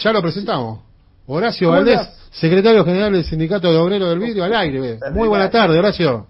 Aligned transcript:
Ya 0.00 0.12
lo 0.12 0.22
presentamos. 0.22 0.80
Horacio 1.26 1.70
Valdés, 1.70 2.00
secretario 2.30 2.84
general 2.84 3.12
del 3.12 3.24
Sindicato 3.24 3.70
de 3.70 3.78
Obreros 3.78 4.08
del 4.08 4.18
Vidrio, 4.18 4.44
al 4.44 4.54
aire. 4.54 4.98
Muy 5.12 5.28
buena 5.28 5.50
tarde, 5.50 5.78
Horacio. 5.78 6.26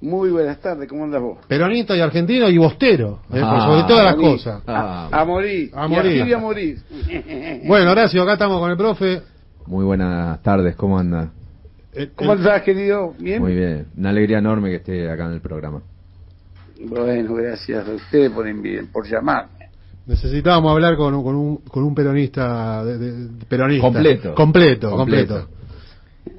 Muy 0.00 0.30
buenas 0.30 0.60
tardes, 0.60 0.88
¿cómo 0.88 1.04
andas 1.04 1.20
vos? 1.20 1.38
Peronista 1.48 1.96
y 1.96 2.00
argentino 2.00 2.48
y 2.48 2.56
bostero, 2.56 3.20
eh, 3.32 3.40
por 3.40 3.60
sobre 3.60 3.82
todas 3.82 4.04
las 4.04 4.14
cosas. 4.14 4.62
A, 4.66 5.08
a 5.10 5.24
morir. 5.24 5.70
A 5.74 5.88
morir. 5.88 6.26
Y 6.26 6.32
a 6.32 6.38
morir. 6.38 6.78
Bueno, 7.66 7.90
Horacio, 7.90 8.22
acá 8.22 8.34
estamos 8.34 8.60
con 8.60 8.70
el 8.70 8.76
profe. 8.76 9.22
Muy 9.66 9.84
buenas 9.84 10.40
tardes, 10.42 10.76
¿cómo 10.76 10.98
anda? 10.98 11.30
Eh, 11.92 12.10
¿Cómo 12.14 12.32
eh, 12.32 12.36
estás, 12.36 12.62
querido? 12.62 13.12
¿Bien? 13.18 13.42
Muy 13.42 13.54
bien, 13.54 13.88
una 13.96 14.10
alegría 14.10 14.38
enorme 14.38 14.70
que 14.70 14.76
esté 14.76 15.10
acá 15.10 15.26
en 15.26 15.32
el 15.32 15.40
programa. 15.40 15.82
Bueno, 16.80 17.34
gracias 17.34 17.86
a 17.88 17.90
ustedes 17.90 18.30
por, 18.30 18.46
por 18.92 19.06
llamarme. 19.06 19.57
Necesitábamos 20.08 20.72
hablar 20.72 20.96
con, 20.96 21.14
un- 21.14 21.22
con, 21.22 21.34
un, 21.36 21.56
con 21.58 21.84
un 21.84 21.94
peronista, 21.94 22.82
de, 22.84 22.98
de- 22.98 23.44
peronista. 23.46 23.86
Completo. 23.86 24.34
Completo, 24.34 24.90
Completo. 24.90 25.34
completo. 25.34 25.58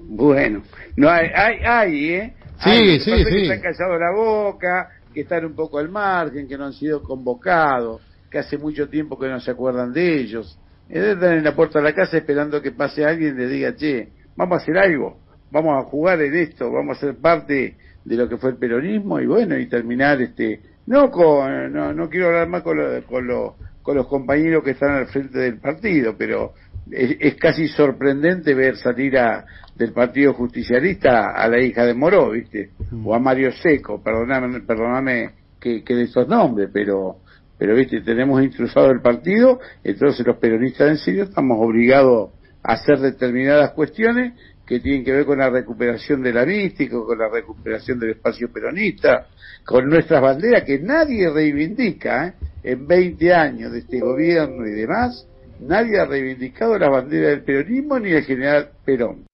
Bueno, 0.08 0.64
no 0.96 1.08
hay, 1.10 1.28
hay, 1.36 1.56
hay, 1.64 2.06
¿eh? 2.10 2.34
Sí, 2.64 2.70
Hay, 2.72 3.00
sí, 3.00 3.12
que 3.12 3.26
sí. 3.26 3.42
están 3.44 3.62
callados 3.62 4.00
la 4.00 4.12
boca, 4.16 4.90
que 5.14 5.22
están 5.22 5.46
un 5.46 5.54
poco 5.54 5.78
al 5.78 5.88
margen, 5.90 6.48
que 6.48 6.58
no 6.58 6.66
han 6.66 6.74
sido 6.74 7.04
convocados, 7.04 8.02
que 8.30 8.40
hace 8.40 8.58
mucho 8.58 8.90
tiempo 8.90 9.18
que 9.20 9.28
no 9.30 9.40
se 9.40 9.52
acuerdan 9.52 9.94
de 9.94 10.18
ellos. 10.20 10.58
Eh, 10.90 11.12
Están 11.14 11.34
en 11.38 11.44
la 11.44 11.56
puerta 11.56 11.78
de 11.80 11.86
la 11.86 11.94
casa 11.94 12.18
esperando 12.18 12.62
que 12.62 12.72
pase 12.72 13.06
alguien 13.06 13.36
y 13.36 13.40
les 13.42 13.52
diga, 13.52 13.76
che, 13.76 14.10
vamos 14.36 14.58
a 14.60 14.62
hacer 14.64 14.78
algo, 14.80 15.20
vamos 15.52 15.78
a 15.80 15.88
jugar 15.88 16.20
en 16.24 16.34
esto, 16.36 16.72
vamos 16.72 16.98
a 16.98 17.02
ser 17.02 17.16
parte 17.18 17.78
de 18.04 18.16
lo 18.16 18.28
que 18.28 18.38
fue 18.38 18.50
el 18.50 18.58
peronismo 18.58 19.20
y 19.20 19.28
bueno, 19.28 19.58
y 19.60 19.68
terminar 19.68 20.20
este, 20.22 20.60
no 20.88 21.12
con, 21.12 21.72
no, 21.72 21.94
no 21.94 22.10
quiero 22.10 22.28
hablar 22.28 22.48
más 22.50 22.64
con, 22.64 22.78
lo- 22.78 23.04
con, 23.06 23.28
lo- 23.28 23.56
con 23.82 23.96
los 23.96 24.08
compañeros 24.08 24.64
que 24.64 24.72
están 24.72 24.92
al 24.92 25.08
frente 25.08 25.40
del 25.40 25.60
partido, 25.60 26.16
pero 26.18 26.54
es, 26.92 27.18
es 27.20 27.36
casi 27.36 27.68
sorprendente 27.68 28.54
ver 28.54 28.78
salir 28.78 29.18
a, 29.18 29.46
del 29.80 29.94
Partido 29.94 30.34
Justicialista 30.34 31.32
a 31.32 31.48
la 31.48 31.62
hija 31.62 31.86
de 31.86 31.94
Moró, 31.94 32.32
¿viste? 32.32 32.72
O 33.04 33.16
a 33.16 33.20
Mario 33.20 33.52
Seco, 33.54 34.04
perdóname, 34.04 34.60
perdóname 34.62 35.32
que, 35.60 35.84
que 35.84 35.96
de 35.96 36.04
esos 36.04 36.28
nombres, 36.28 36.70
pero, 36.74 37.18
pero, 37.58 37.76
¿viste? 37.76 38.02
Tenemos 38.02 38.44
intrusado 38.44 38.92
el 38.92 39.02
partido, 39.02 39.60
entonces 39.84 40.28
los 40.28 40.38
peronistas 40.38 40.90
en 40.90 40.98
serio 40.98 41.24
estamos 41.24 41.58
obligados 41.62 42.32
a 42.62 42.74
hacer 42.74 43.00
determinadas 43.00 43.72
cuestiones 43.72 44.34
que 44.70 44.80
tienen 44.80 45.04
que 45.04 45.12
ver 45.12 45.26
con 45.26 45.40
la 45.40 45.50
recuperación 45.50 46.22
de 46.22 46.32
la 46.32 46.46
mística, 46.46 46.96
con 46.96 47.18
la 47.18 47.28
recuperación 47.28 48.00
del 48.00 48.12
espacio 48.12 48.54
peronista, 48.54 49.26
con 49.66 49.90
nuestras 49.90 50.22
banderas 50.22 50.64
que 50.64 50.78
nadie 50.78 51.28
reivindica, 51.28 52.28
¿eh? 52.28 52.34
En 52.62 52.86
20 52.86 53.34
años 53.34 53.72
de 53.72 53.80
este 53.80 54.00
gobierno 54.00 54.68
y 54.68 54.72
demás, 54.72 55.26
nadie 55.62 56.00
ha 56.00 56.06
reivindicado 56.06 56.78
la 56.78 56.88
bandera 56.88 57.30
del 57.30 57.44
peronismo 57.44 57.98
ni 57.98 58.12
del 58.12 58.24
general 58.26 58.70
Perón. 58.86 59.26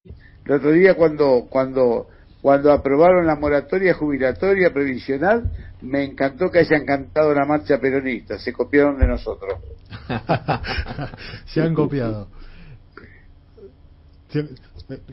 El 0.45 0.52
otro 0.53 0.72
día 0.72 0.94
cuando, 0.94 1.47
cuando, 1.49 2.08
cuando 2.42 2.72
aprobaron 2.72 3.27
la 3.27 3.36
moratoria 3.36 3.94
jubilatoria 3.94 4.72
previsional, 4.72 5.52
me 5.81 6.05
encantó 6.05 6.49
que 6.49 6.59
hayan 6.59 6.86
cantado 6.86 7.33
la 7.33 7.45
marcha 7.45 7.77
peronista, 7.80 8.39
se 8.39 8.53
copiaron 8.53 8.97
de 8.99 9.08
nosotros. 9.08 9.59
Se 11.47 11.61
han 11.61 11.73
copiado. 11.73 12.30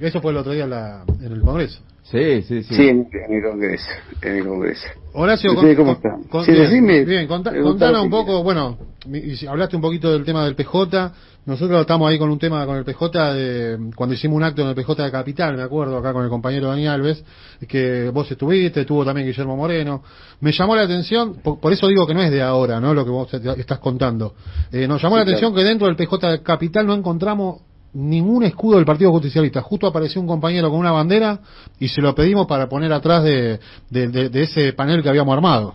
Eso 0.01 0.21
fue 0.21 0.33
el 0.33 0.37
otro 0.39 0.53
día 0.53 0.65
en, 0.65 0.71
la- 0.71 1.05
en 1.21 1.33
el 1.33 1.41
Congreso. 1.41 1.81
Sí, 2.03 2.43
sí, 2.43 2.63
sí. 2.65 2.75
Sí, 2.75 2.89
en, 2.89 3.09
en 3.13 3.33
el 3.35 3.43
Congreso, 3.43 3.89
en 4.23 4.37
el 4.37 4.47
Congreso. 4.47 4.87
Horacio, 5.15 5.53
¿Ustedes 5.53 5.77
con- 5.77 5.87
cómo 5.87 6.01
con- 6.01 6.11
están? 6.13 6.29
con- 6.29 6.45
Sí, 6.45 6.51
bien, 6.53 6.65
decime. 6.65 7.05
bien, 7.05 7.27
Preguntá 7.29 7.53
contanos 7.63 8.03
un 8.05 8.11
poco, 8.11 8.43
bueno, 8.43 8.77
y 9.07 9.47
hablaste 9.47 9.77
un 9.77 9.83
poquito 9.83 10.11
del 10.13 10.25
tema 10.25 10.45
del 10.45 10.55
PJ, 10.57 11.13
nosotros 11.47 11.81
estamos 11.81 12.11
ahí 12.11 12.19
con 12.19 12.29
un 12.31 12.39
tema 12.39 12.67
con 12.67 12.77
el 12.77 12.85
PJ, 12.85 13.35
de, 13.35 13.79
cuando 13.95 14.15
hicimos 14.15 14.37
un 14.37 14.43
acto 14.43 14.63
en 14.63 14.69
el 14.69 14.75
PJ 14.75 15.05
de 15.05 15.11
Capital, 15.13 15.57
me 15.57 15.63
acuerdo, 15.63 15.97
acá 15.97 16.13
con 16.13 16.25
el 16.25 16.29
compañero 16.29 16.69
Dani 16.69 16.87
Alves, 16.89 17.25
que 17.69 18.11
vos 18.13 18.31
estuviste, 18.31 18.81
estuvo 18.81 19.05
también 19.05 19.27
Guillermo 19.29 19.57
Moreno, 19.57 20.03
me 20.41 20.51
llamó 20.53 20.75
la 20.77 20.83
atención, 20.83 21.37
por, 21.37 21.61
por 21.61 21.73
eso 21.73 21.87
digo 21.87 22.07
que 22.07 22.15
no 22.15 22.23
es 22.23 22.31
de 22.33 22.43
ahora, 22.43 22.81
¿no? 22.81 22.93
Lo 22.95 23.05
que 23.05 23.11
vos 23.11 23.29
te- 23.31 23.61
estás 23.61 23.79
contando. 23.79 24.35
Eh, 24.73 24.87
nos 24.89 25.01
llamó 25.01 25.15
Sí, 25.17 25.19
la 25.19 25.23
atención 25.23 25.53
claro. 25.53 25.63
que 25.65 25.69
dentro 25.69 25.87
del 25.87 25.97
PJ 25.97 26.31
de 26.33 26.43
Capital 26.43 26.87
no 26.87 26.95
encontramos 26.95 27.61
ningún 27.95 28.43
escudo 28.45 28.77
del 28.77 28.87
Partido 28.87 29.11
Justicialista. 29.11 29.61
Justo 29.63 29.87
apareció 29.87 30.21
un 30.21 30.27
compañero 30.27 30.71
con 30.71 30.79
una 30.81 30.93
bandera 30.93 31.41
y 31.79 31.89
se 31.89 32.01
lo 32.01 32.15
pedimos 32.15 32.47
para 32.47 32.69
poner 32.69 32.93
atrás 32.93 33.23
de, 33.25 33.61
de- 33.91 34.09
de- 34.09 34.29
de 34.29 34.43
ese 34.43 34.73
panel 34.73 35.03
que 35.03 35.09
habíamos 35.09 35.35
armado. 35.35 35.75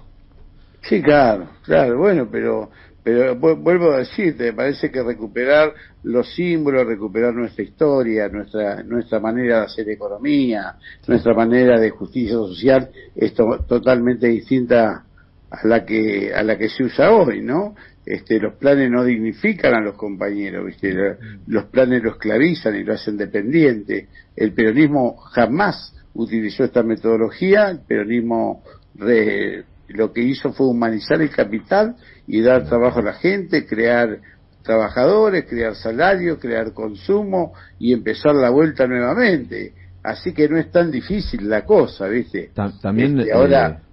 Sí, 0.82 1.02
claro, 1.02 1.50
claro, 1.64 1.98
bueno, 1.98 2.28
pero 2.32 2.70
pero 3.04 3.36
vu- 3.40 3.56
vuelvo 3.56 3.92
a 3.94 4.00
decirte, 4.00 4.46
me 4.46 4.54
parece 4.54 4.92
que 4.92 5.02
recuperar 5.02 5.74
los 6.04 6.34
símbolos, 6.34 6.86
recuperar 6.86 7.34
nuestra 7.34 7.64
historia, 7.64 8.28
nuestra 8.30 8.84
nuestra 8.84 9.20
manera 9.20 9.60
de 9.60 9.66
hacer 9.66 9.90
economía, 9.90 10.76
nuestra 11.08 11.34
manera 11.34 11.80
de 11.80 11.90
justicia 11.90 12.34
social 12.34 12.90
es 13.16 13.34
to- 13.34 13.64
totalmente 13.68 14.28
distinta 14.28 15.04
a 15.50 15.68
la 15.68 15.86
que 15.86 16.34
a 16.34 16.44
la 16.44 16.58
que 16.58 16.68
se 16.70 16.84
usa 16.84 17.12
hoy, 17.12 17.42
¿no? 17.42 17.76
Este, 18.10 18.40
los 18.40 18.54
planes 18.56 18.90
no 18.90 19.04
dignifican 19.04 19.74
a 19.74 19.82
los 19.82 19.96
compañeros, 19.98 20.66
¿viste? 20.66 20.94
La- 20.94 21.18
Los 21.46 21.66
planes 21.66 22.02
lo 22.02 22.12
esclavizan 22.12 22.74
y 22.78 22.84
lo 22.86 22.94
hacen 22.94 23.18
dependiente. 23.18 24.08
El 24.34 24.54
peronismo 24.54 25.18
jamás 25.18 25.94
utilizó 26.14 26.64
esta 26.64 26.84
metodología, 26.84 27.70
el 27.70 27.80
peronismo 27.86 28.64
re- 28.96 29.66
lo 29.90 30.14
que 30.14 30.22
hizo 30.22 30.54
fue 30.54 30.68
humanizar 30.68 31.22
el 31.22 31.30
capital 31.32 31.96
y 32.28 32.40
dar 32.42 32.66
trabajo 32.66 33.00
a 33.00 33.04
la 33.04 33.14
gente, 33.14 33.66
crear 33.68 34.20
trabajadores, 34.64 35.46
crear 35.46 35.76
salario, 35.76 36.40
crear 36.40 36.74
consumo 36.74 37.54
y 37.78 37.92
empezar 37.94 38.36
la 38.36 38.50
vuelta 38.50 38.88
nuevamente. 38.88 39.74
Así 40.04 40.34
que 40.34 40.48
no 40.48 40.58
es 40.58 40.72
tan 40.72 40.92
difícil 40.92 41.50
la 41.50 41.66
cosa, 41.66 42.08
¿viste? 42.08 42.52
Ta- 42.54 42.72
también, 42.82 43.20
Este, 43.20 43.34
ahora, 43.34 43.68
eh, 43.70 43.87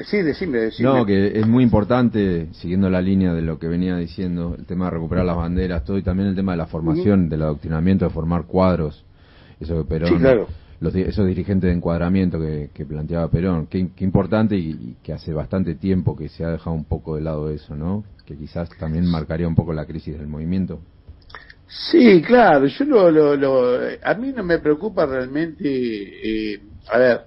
sí, 0.00 0.22
decime, 0.22 0.58
decime. 0.58 0.88
No, 0.88 1.06
que 1.06 1.38
es 1.38 1.46
muy 1.46 1.62
importante, 1.64 2.48
siguiendo 2.52 2.90
la 2.90 3.00
línea 3.00 3.32
de 3.32 3.42
lo 3.42 3.58
que 3.58 3.68
venía 3.68 3.96
diciendo, 3.96 4.54
el 4.58 4.66
tema 4.66 4.86
de 4.86 4.90
recuperar 4.92 5.24
las 5.24 5.36
banderas, 5.36 5.84
todo, 5.84 5.98
y 5.98 6.02
también 6.02 6.28
el 6.30 6.34
tema 6.34 6.52
de 6.52 6.58
la 6.58 6.66
formación, 6.66 7.28
del 7.28 7.42
adoctrinamiento, 7.42 8.04
de 8.04 8.10
formar 8.10 8.44
cuadros, 8.44 9.04
eso 9.60 9.76
que 9.82 9.88
Perón, 9.88 10.10
Sí, 10.10 10.16
claro. 10.18 10.48
los, 10.80 10.94
esos 10.94 11.26
dirigentes 11.26 11.68
de 11.70 11.76
encuadramiento 11.76 12.40
que, 12.40 12.70
que 12.74 12.84
planteaba 12.84 13.28
Perón, 13.28 13.66
qué, 13.68 13.88
qué 13.94 14.04
importante 14.04 14.56
y, 14.56 14.70
y 14.70 14.96
que 15.02 15.12
hace 15.12 15.32
bastante 15.32 15.74
tiempo 15.76 16.16
que 16.16 16.28
se 16.28 16.44
ha 16.44 16.50
dejado 16.50 16.74
un 16.74 16.84
poco 16.84 17.14
de 17.16 17.22
lado 17.22 17.50
eso, 17.50 17.76
¿no? 17.76 18.04
Que 18.26 18.36
quizás 18.36 18.68
también 18.78 19.06
marcaría 19.06 19.46
un 19.46 19.54
poco 19.54 19.72
la 19.72 19.86
crisis 19.86 20.18
del 20.18 20.26
movimiento. 20.26 20.80
Sí, 21.90 22.22
claro, 22.22 22.66
yo 22.66 22.84
lo, 22.84 23.10
lo, 23.10 23.36
lo- 23.36 23.78
a 24.02 24.14
mí 24.14 24.32
no 24.36 24.44
me 24.44 24.58
preocupa 24.58 25.06
realmente, 25.06 25.64
eh, 26.54 26.60
a 26.92 26.98
ver, 26.98 27.20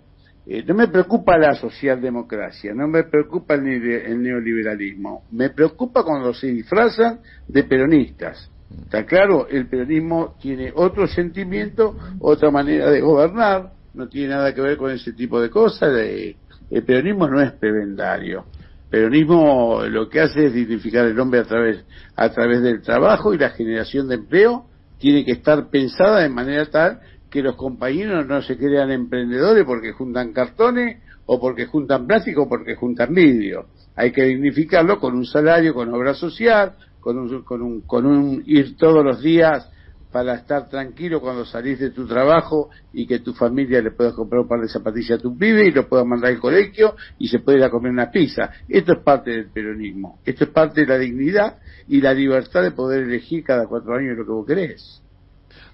eh, 0.50 0.64
no 0.66 0.76
me 0.76 0.88
preocupa 0.88 1.38
la 1.38 1.56
socialdemocracia, 1.56 2.74
no 2.74 2.88
me 2.88 3.04
preocupa 3.04 3.56
el, 3.56 3.68
el 3.68 4.22
neoliberalismo, 4.22 5.26
me 5.32 5.50
preocupa 5.50 6.04
cuando 6.04 6.34
se 6.34 6.48
disfrazan 6.48 7.20
de 7.48 7.64
peronistas. 7.66 8.50
Está 8.84 9.06
claro, 9.06 9.48
el 9.50 9.68
peronismo 9.68 10.36
tiene 10.42 10.72
otro 10.74 11.06
sentimiento, 11.08 11.98
otra 12.20 12.50
manera 12.50 12.90
de 12.90 13.02
gobernar, 13.02 13.72
no 13.94 14.08
tiene 14.08 14.30
nada 14.36 14.54
que 14.54 14.62
ver 14.62 14.78
con 14.78 14.92
ese 14.92 15.12
tipo 15.12 15.42
de 15.42 15.50
cosas. 15.50 15.90
el 15.98 16.84
peronismo 16.86 17.28
no 17.28 17.42
es 17.42 17.52
prebendario. 17.54 18.46
Peronismo 18.90 19.82
lo 19.84 20.08
que 20.08 20.22
hace 20.22 20.46
es 20.46 20.54
dignificar 20.54 21.06
el 21.06 21.20
hombre 21.20 21.42
a 21.42 21.44
través, 21.44 21.84
a 22.16 22.30
través 22.30 22.62
del 22.62 22.82
trabajo 22.82 23.34
y 23.34 23.38
la 23.38 23.50
generación 23.50 24.08
de 24.08 24.16
empleo 24.16 24.66
tiene 24.98 25.26
que 25.26 25.34
estar 25.34 25.70
pensada 25.70 26.22
de 26.22 26.30
manera 26.30 26.66
tal 26.68 27.00
que 27.30 27.42
los 27.42 27.56
compañeros 27.56 28.26
no 28.28 28.42
se 28.42 28.58
crean 28.58 28.92
emprendedores 28.92 29.66
porque 29.66 29.92
juntan 29.92 30.34
cartones 30.34 31.02
o 31.26 31.40
porque 31.40 31.66
juntan 31.66 32.08
plástico 32.08 32.44
o 32.44 32.50
porque 32.50 32.76
juntan 32.76 33.14
vidrio. 33.14 33.68
Hay 33.96 34.12
que 34.12 34.24
dignificarlo 34.24 35.00
con 35.00 35.16
un 35.16 35.26
salario, 35.26 35.74
con 35.74 35.94
obra 35.94 36.14
social, 36.14 36.74
con 37.00 37.18
un, 37.18 37.44
con 37.44 37.62
un, 37.62 37.82
con 37.82 38.06
un 38.06 38.44
ir 38.46 38.78
todos 38.78 39.04
los 39.04 39.22
días 39.22 39.70
para 40.12 40.36
estar 40.36 40.70
tranquilo 40.70 41.20
cuando 41.20 41.46
salís 41.46 41.80
de 41.80 41.92
tu 41.92 42.08
trabajo 42.08 42.70
y 42.94 43.06
que 43.06 43.20
tu 43.20 43.34
familia 43.34 43.82
le 43.82 43.92
puedas 43.92 44.14
comprar 44.14 44.42
un 44.42 44.48
par 44.48 44.62
de 44.62 44.70
zapatillas 44.70 45.20
a 45.20 45.22
tu 45.22 45.38
pibe 45.38 45.68
y 45.68 45.72
lo 45.72 45.88
puedas 45.88 46.06
mandar 46.06 46.32
al 46.32 46.40
colegio 46.40 46.96
y 47.20 47.28
se 47.28 47.40
puede 47.40 47.58
ir 47.58 47.64
a 47.66 47.70
comer 47.70 47.92
una 47.92 48.10
pizza. 48.10 48.52
Esto 48.70 48.94
es 48.94 49.00
parte 49.04 49.32
del 49.32 49.50
peronismo. 49.52 50.20
Esto 50.26 50.46
es 50.46 50.50
parte 50.52 50.82
de 50.82 50.88
la 50.88 50.98
dignidad 50.98 51.58
y 51.88 52.02
la 52.02 52.14
libertad 52.14 52.64
de 52.64 52.72
poder 52.72 53.04
elegir 53.04 53.44
cada 53.44 53.68
cuatro 53.68 53.96
años 53.96 54.18
lo 54.18 54.26
que 54.26 54.32
vos 54.32 54.48
querés. 54.48 55.02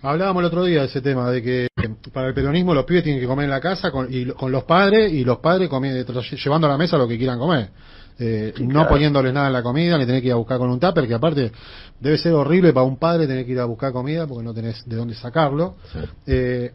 Hablábamos 0.04 0.42
el 0.42 0.48
otro 0.48 0.66
día 0.66 0.82
de 0.82 0.88
ese 0.88 1.02
tema, 1.02 1.32
de 1.32 1.42
que 1.42 1.68
para 2.12 2.28
el 2.28 2.34
peronismo 2.34 2.74
los 2.74 2.84
pibes 2.84 3.04
tienen 3.04 3.22
que 3.22 3.28
comer 3.28 3.46
en 3.46 3.52
la 3.52 3.62
casa 3.62 3.90
con, 3.90 4.14
y, 4.14 4.26
con 4.26 4.52
los 4.52 4.66
padres 4.66 5.14
y 5.14 5.24
los 5.24 5.38
padres 5.38 5.70
comiendo, 5.70 6.22
llevando 6.22 6.68
a 6.68 6.72
la 6.72 6.78
mesa 6.78 6.98
lo 6.98 7.08
que 7.08 7.18
quieran 7.18 7.40
comer. 7.40 7.70
Eh, 8.20 8.54
no 8.60 8.88
poniéndoles 8.88 9.34
nada 9.34 9.48
en 9.48 9.54
la 9.54 9.64
comida, 9.64 9.98
ni 9.98 10.06
tener 10.06 10.22
que 10.22 10.28
ir 10.28 10.34
a 10.34 10.38
buscar 10.38 10.58
con 10.58 10.70
un 10.70 10.80
tupper, 10.80 11.08
que 11.08 11.14
aparte 11.14 11.52
debe 12.00 12.18
ser 12.18 12.34
horrible 12.34 12.74
para 12.74 12.86
un 12.86 12.98
padre 12.98 13.28
tener 13.28 13.46
que 13.46 13.54
ir 13.54 13.60
a 13.60 13.66
buscar 13.66 13.92
comida 13.92 14.28
porque 14.28 14.44
no 14.44 14.54
tenés 14.54 14.84
de 14.86 14.96
dónde 14.96 15.16
sacarlo. 15.16 15.76
Eh, 16.28 16.74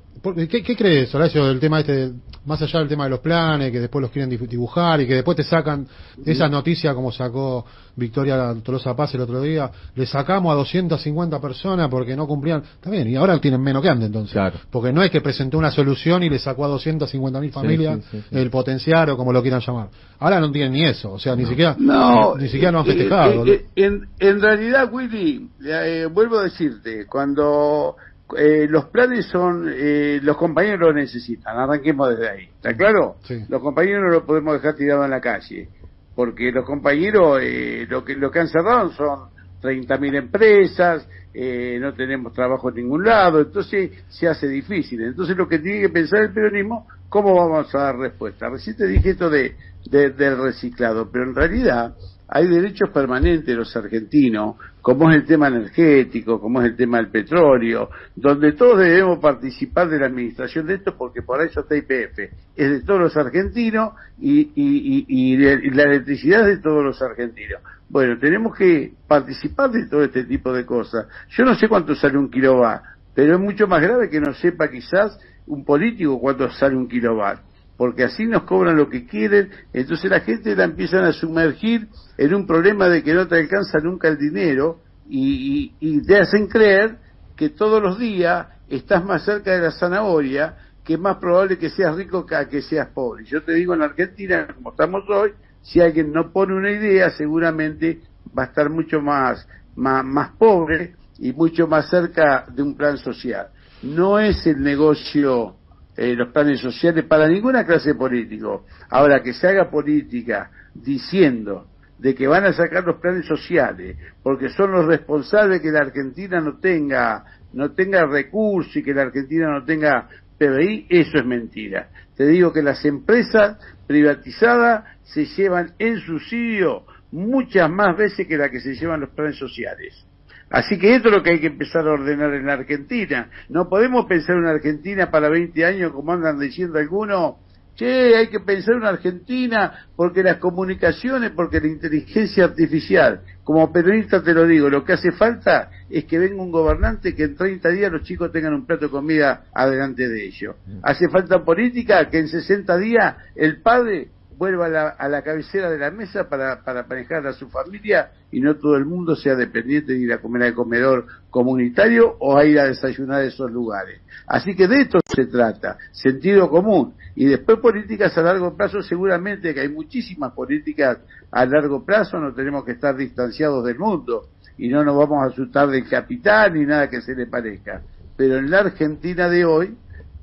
¿qué, 0.48 0.62
¿Qué 0.62 0.76
crees, 0.76 1.14
Horacio, 1.14 1.46
del 1.46 1.60
tema 1.60 1.80
este, 1.80 2.12
más 2.48 2.60
allá 2.62 2.78
del 2.80 2.88
tema 2.88 3.04
de 3.04 3.10
los 3.10 3.20
planes, 3.20 3.70
que 3.70 3.78
después 3.78 4.02
los 4.02 4.10
quieren 4.10 4.30
dibujar 4.30 5.00
y 5.00 5.06
que 5.06 5.14
después 5.14 5.36
te 5.36 5.44
sacan 5.44 5.86
esa 6.24 6.48
noticia 6.48 6.94
como 6.94 7.12
sacó 7.12 7.64
Victoria 7.94 8.54
Tolosa 8.62 8.96
Paz 8.96 9.14
el 9.14 9.20
otro 9.20 9.42
día, 9.42 9.70
le 9.94 10.06
sacamos 10.06 10.52
a 10.52 10.54
250 10.56 11.40
personas 11.40 11.88
porque 11.90 12.16
no 12.16 12.26
cumplían, 12.26 12.62
también, 12.80 13.08
y 13.08 13.16
ahora 13.16 13.38
tienen 13.38 13.60
menos 13.60 13.82
que 13.82 13.88
antes 13.88 14.06
entonces, 14.06 14.40
porque 14.70 14.92
no 14.92 15.02
es 15.02 15.10
que 15.10 15.20
presentó 15.20 15.58
una 15.58 15.70
solución 15.70 16.22
y 16.22 16.30
le 16.30 16.38
sacó 16.38 16.64
a 16.64 16.68
250 16.68 17.40
mil 17.40 17.52
familias 17.52 18.00
el 18.30 18.50
potenciar 18.50 19.10
o 19.10 19.16
como 19.16 19.32
lo 19.32 19.42
quieran 19.42 19.60
llamar. 19.60 19.88
Ahora 20.20 20.40
no 20.40 20.50
tienen 20.50 20.72
ni 20.72 20.84
eso, 20.84 21.12
o 21.12 21.18
sea, 21.18 21.27
ni 21.36 21.46
siquiera 21.46 21.76
no, 21.78 22.36
ni, 22.36 22.48
siquiera 22.48 22.72
lo 22.72 22.80
han 22.80 22.86
festejado. 22.86 23.46
Eh, 23.46 23.52
eh, 23.52 23.66
en, 23.76 24.08
en 24.18 24.40
realidad, 24.40 24.92
Willy, 24.92 25.48
eh, 25.64 26.06
vuelvo 26.10 26.38
a 26.38 26.44
decirte, 26.44 27.06
cuando 27.06 27.96
eh, 28.36 28.66
los 28.68 28.86
planes 28.86 29.26
son, 29.26 29.70
eh, 29.72 30.20
los 30.22 30.36
compañeros 30.36 30.80
lo 30.80 30.92
necesitan, 30.92 31.56
arranquemos 31.56 32.10
desde 32.10 32.28
ahí, 32.28 32.44
¿está 32.56 32.74
claro? 32.74 33.16
Los 33.48 33.62
compañeros 33.62 34.02
no 34.04 34.10
lo 34.10 34.26
podemos 34.26 34.54
dejar 34.54 34.74
tirado 34.74 35.04
en 35.04 35.10
la 35.10 35.20
calle, 35.20 35.68
porque 36.14 36.52
los 36.52 36.64
compañeros 36.64 37.38
eh, 37.42 37.86
lo, 37.88 38.04
que, 38.04 38.16
lo 38.16 38.30
que 38.30 38.40
han 38.40 38.48
cerrado 38.48 38.92
son 38.92 39.30
30.000 39.62 40.16
empresas, 40.16 41.08
eh, 41.34 41.78
no 41.80 41.92
tenemos 41.94 42.32
trabajo 42.32 42.70
en 42.70 42.76
ningún 42.76 43.04
lado, 43.04 43.40
entonces 43.40 43.90
se 44.08 44.28
hace 44.28 44.48
difícil. 44.48 45.02
Entonces 45.02 45.36
lo 45.36 45.48
que 45.48 45.58
tiene 45.58 45.80
que 45.82 45.88
pensar 45.90 46.22
el 46.22 46.32
peronismo, 46.32 46.86
¿cómo 47.08 47.34
vamos 47.34 47.74
a 47.74 47.78
dar 47.78 47.98
respuesta? 47.98 48.48
Recién 48.48 48.76
te 48.76 48.86
dije 48.86 49.10
esto 49.10 49.30
de, 49.30 49.54
del 49.90 50.38
reciclado, 50.38 51.10
pero 51.10 51.24
en 51.24 51.34
realidad 51.34 51.94
hay 52.30 52.46
derechos 52.46 52.90
permanentes 52.90 53.56
los 53.56 53.74
argentinos, 53.74 54.56
como 54.82 55.10
es 55.10 55.16
el 55.16 55.24
tema 55.24 55.48
energético, 55.48 56.40
como 56.40 56.60
es 56.60 56.68
el 56.68 56.76
tema 56.76 56.98
del 56.98 57.08
petróleo, 57.08 57.88
donde 58.14 58.52
todos 58.52 58.80
debemos 58.80 59.18
participar 59.18 59.88
de 59.88 59.98
la 59.98 60.06
administración 60.06 60.66
de 60.66 60.74
esto, 60.74 60.94
porque 60.96 61.22
por 61.22 61.42
eso 61.42 61.60
está 61.60 61.74
IPF, 61.74 62.18
es 62.54 62.70
de 62.70 62.82
todos 62.82 63.00
los 63.00 63.16
argentinos 63.16 63.94
y, 64.20 64.50
y, 64.54 65.36
la 65.70 65.84
electricidad 65.84 66.48
es 66.48 66.56
de 66.56 66.62
todos 66.62 66.84
los 66.84 67.00
argentinos. 67.00 67.62
Bueno, 67.88 68.18
tenemos 68.18 68.56
que 68.56 68.92
participar 69.06 69.70
de 69.70 69.86
todo 69.86 70.02
este 70.02 70.24
tipo 70.24 70.52
de 70.52 70.66
cosas. 70.66 71.06
Yo 71.30 71.44
no 71.44 71.54
sé 71.54 71.68
cuánto 71.68 71.94
sale 71.94 72.18
un 72.18 72.30
kilowatt, 72.30 72.82
pero 73.14 73.34
es 73.34 73.40
mucho 73.40 73.66
más 73.66 73.80
grave 73.80 74.10
que 74.10 74.20
no 74.20 74.34
sepa 74.34 74.70
quizás 74.70 75.18
un 75.46 75.64
político 75.64 76.20
cuánto 76.20 76.50
sale 76.50 76.76
un 76.76 76.88
kilowatt 76.88 77.40
porque 77.78 78.02
así 78.02 78.26
nos 78.26 78.42
cobran 78.42 78.76
lo 78.76 78.90
que 78.90 79.06
quieren, 79.06 79.50
entonces 79.72 80.10
la 80.10 80.20
gente 80.20 80.54
la 80.56 80.64
empiezan 80.64 81.04
a 81.04 81.12
sumergir 81.12 81.86
en 82.18 82.34
un 82.34 82.44
problema 82.44 82.88
de 82.88 83.04
que 83.04 83.14
no 83.14 83.28
te 83.28 83.36
alcanza 83.36 83.78
nunca 83.78 84.08
el 84.08 84.18
dinero 84.18 84.80
y, 85.08 86.00
te 86.04 86.18
hacen 86.18 86.48
creer 86.48 86.98
que 87.36 87.50
todos 87.50 87.80
los 87.80 87.96
días 87.96 88.48
estás 88.68 89.04
más 89.04 89.24
cerca 89.24 89.52
de 89.52 89.60
la 89.60 89.70
zanahoria, 89.70 90.56
que 90.84 90.94
es 90.94 91.00
más 91.00 91.18
probable 91.18 91.56
que 91.56 91.70
seas 91.70 91.94
rico 91.94 92.26
que 92.26 92.36
que 92.50 92.62
seas 92.62 92.88
pobre. 92.88 93.24
Yo 93.24 93.44
te 93.44 93.52
digo, 93.52 93.74
en 93.74 93.82
Argentina, 93.82 94.48
como 94.52 94.70
estamos 94.70 95.04
hoy, 95.08 95.32
si 95.62 95.80
alguien 95.80 96.12
no 96.12 96.32
pone 96.32 96.54
una 96.54 96.70
idea, 96.70 97.10
seguramente 97.10 98.00
va 98.36 98.44
a 98.44 98.46
estar 98.46 98.70
mucho 98.70 99.00
más, 99.00 99.46
más, 99.76 100.04
más 100.04 100.30
pobre 100.38 100.94
y 101.18 101.32
mucho 101.32 101.66
más 101.66 101.88
cerca 101.90 102.46
de 102.48 102.62
un 102.62 102.76
plan 102.76 102.98
social. 102.98 103.48
No 103.82 104.18
es 104.18 104.46
el 104.46 104.62
negocio 104.62 105.56
eh, 105.96 106.14
los 106.14 106.28
planes 106.28 106.60
sociales 106.60 107.04
para 107.06 107.26
ninguna 107.26 107.66
clase 107.66 107.94
político. 107.96 108.66
Ahora, 108.88 109.20
que 109.20 109.32
se 109.32 109.48
haga 109.48 109.68
política 109.68 110.48
diciendo 110.72 111.66
de 111.98 112.14
que 112.14 112.28
van 112.28 112.44
a 112.44 112.52
sacar 112.52 112.84
los 112.84 113.00
planes 113.00 113.26
sociales 113.26 113.96
porque 114.22 114.48
son 114.48 114.70
los 114.70 114.86
responsables 114.86 115.58
de 115.58 115.60
que 115.60 115.72
la 115.72 115.80
Argentina 115.80 116.40
no 116.40 116.58
tenga 116.58 117.24
no 117.52 117.72
tenga 117.72 118.06
recursos 118.06 118.76
y 118.76 118.82
que 118.84 118.94
la 118.94 119.02
Argentina 119.02 119.50
no 119.50 119.64
tenga 119.64 120.08
PBI, 120.38 120.86
eso 120.88 121.18
es 121.18 121.26
mentira. 121.26 121.88
Te 122.16 122.28
digo 122.28 122.52
que 122.52 122.62
las 122.62 122.84
empresas 122.84 123.58
privatizadas 123.88 124.84
se 125.08 125.26
llevan 125.26 125.72
en 125.78 125.98
subsidio 126.00 126.84
muchas 127.10 127.70
más 127.70 127.96
veces 127.96 128.26
que 128.26 128.36
las 128.36 128.50
que 128.50 128.60
se 128.60 128.74
llevan 128.74 129.00
los 129.00 129.10
planes 129.10 129.36
sociales. 129.36 130.04
Así 130.50 130.78
que 130.78 130.94
esto 130.94 131.08
es 131.08 131.14
lo 131.14 131.22
que 131.22 131.30
hay 131.30 131.40
que 131.40 131.48
empezar 131.48 131.86
a 131.86 131.92
ordenar 131.92 132.32
en 132.34 132.46
la 132.46 132.54
Argentina. 132.54 133.30
No 133.48 133.68
podemos 133.68 134.06
pensar 134.06 134.36
en 134.36 134.42
una 134.42 134.52
Argentina 134.52 135.10
para 135.10 135.28
20 135.28 135.64
años, 135.64 135.92
como 135.92 136.12
andan 136.12 136.38
diciendo 136.38 136.78
algunos. 136.78 137.36
Che, 137.74 138.16
hay 138.16 138.28
que 138.28 138.40
pensar 138.40 138.74
en 138.74 138.80
una 138.80 138.88
Argentina 138.88 139.86
porque 139.94 140.22
las 140.22 140.38
comunicaciones, 140.38 141.30
porque 141.30 141.60
la 141.60 141.68
inteligencia 141.68 142.44
artificial. 142.44 143.20
Como 143.44 143.72
periodista 143.72 144.22
te 144.22 144.34
lo 144.34 144.46
digo, 144.46 144.68
lo 144.68 144.84
que 144.84 144.94
hace 144.94 145.12
falta 145.12 145.70
es 145.88 146.04
que 146.06 146.18
venga 146.18 146.42
un 146.42 146.50
gobernante 146.50 147.14
que 147.14 147.24
en 147.24 147.36
30 147.36 147.68
días 147.68 147.92
los 147.92 148.02
chicos 148.02 148.32
tengan 148.32 148.54
un 148.54 148.66
plato 148.66 148.86
de 148.86 148.90
comida 148.90 149.44
adelante 149.54 150.08
de 150.08 150.26
ellos. 150.26 150.56
Mm. 150.66 150.80
Hace 150.82 151.08
falta 151.08 151.44
política 151.44 152.10
que 152.10 152.18
en 152.18 152.28
60 152.28 152.76
días 152.78 153.16
el 153.36 153.62
padre 153.62 154.08
vuelva 154.38 154.66
a 154.66 154.68
la, 154.68 154.88
a 154.88 155.08
la, 155.08 155.22
cabecera 155.22 155.68
de 155.68 155.78
la 155.78 155.90
mesa 155.90 156.28
para, 156.28 156.62
para 156.62 156.84
manejar 156.84 157.26
a 157.26 157.32
su 157.32 157.48
familia 157.48 158.12
y 158.30 158.40
no 158.40 158.56
todo 158.56 158.76
el 158.76 158.84
mundo 158.84 159.16
sea 159.16 159.34
dependiente 159.34 159.92
de 159.92 159.98
ir 159.98 160.12
a 160.12 160.18
comer 160.18 160.44
al 160.44 160.54
comedor 160.54 161.06
comunitario 161.28 162.16
o 162.20 162.36
a 162.38 162.44
ir 162.44 162.60
a 162.60 162.66
desayunar 162.66 163.22
a 163.22 163.24
esos 163.24 163.50
lugares. 163.50 164.00
Así 164.28 164.54
que 164.54 164.68
de 164.68 164.82
esto 164.82 165.00
se 165.04 165.26
trata, 165.26 165.76
sentido 165.90 166.48
común. 166.48 166.94
Y 167.16 167.26
después 167.26 167.58
políticas 167.58 168.16
a 168.16 168.22
largo 168.22 168.56
plazo, 168.56 168.80
seguramente 168.80 169.52
que 169.52 169.60
hay 169.60 169.68
muchísimas 169.68 170.32
políticas 170.32 170.98
a 171.32 171.44
largo 171.44 171.84
plazo, 171.84 172.18
no 172.20 172.32
tenemos 172.32 172.64
que 172.64 172.72
estar 172.72 172.96
distanciados 172.96 173.64
del 173.64 173.78
mundo 173.78 174.28
y 174.56 174.68
no 174.68 174.84
nos 174.84 174.96
vamos 174.96 175.24
a 175.24 175.26
asustar 175.32 175.68
del 175.68 175.88
capital 175.88 176.54
ni 176.54 176.64
nada 176.64 176.88
que 176.88 177.00
se 177.00 177.14
le 177.14 177.26
parezca. 177.26 177.82
Pero 178.16 178.36
en 178.36 178.50
la 178.50 178.60
Argentina 178.60 179.28
de 179.28 179.44
hoy, 179.44 179.76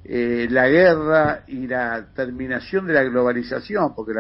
eh, 0.08 0.48
la 0.52 0.68
guerra 0.68 1.46
y 1.48 1.66
la 1.66 2.14
terminación 2.14 2.86
de 2.86 2.94
la 2.94 3.04
globalización, 3.04 3.96
porque 3.96 4.14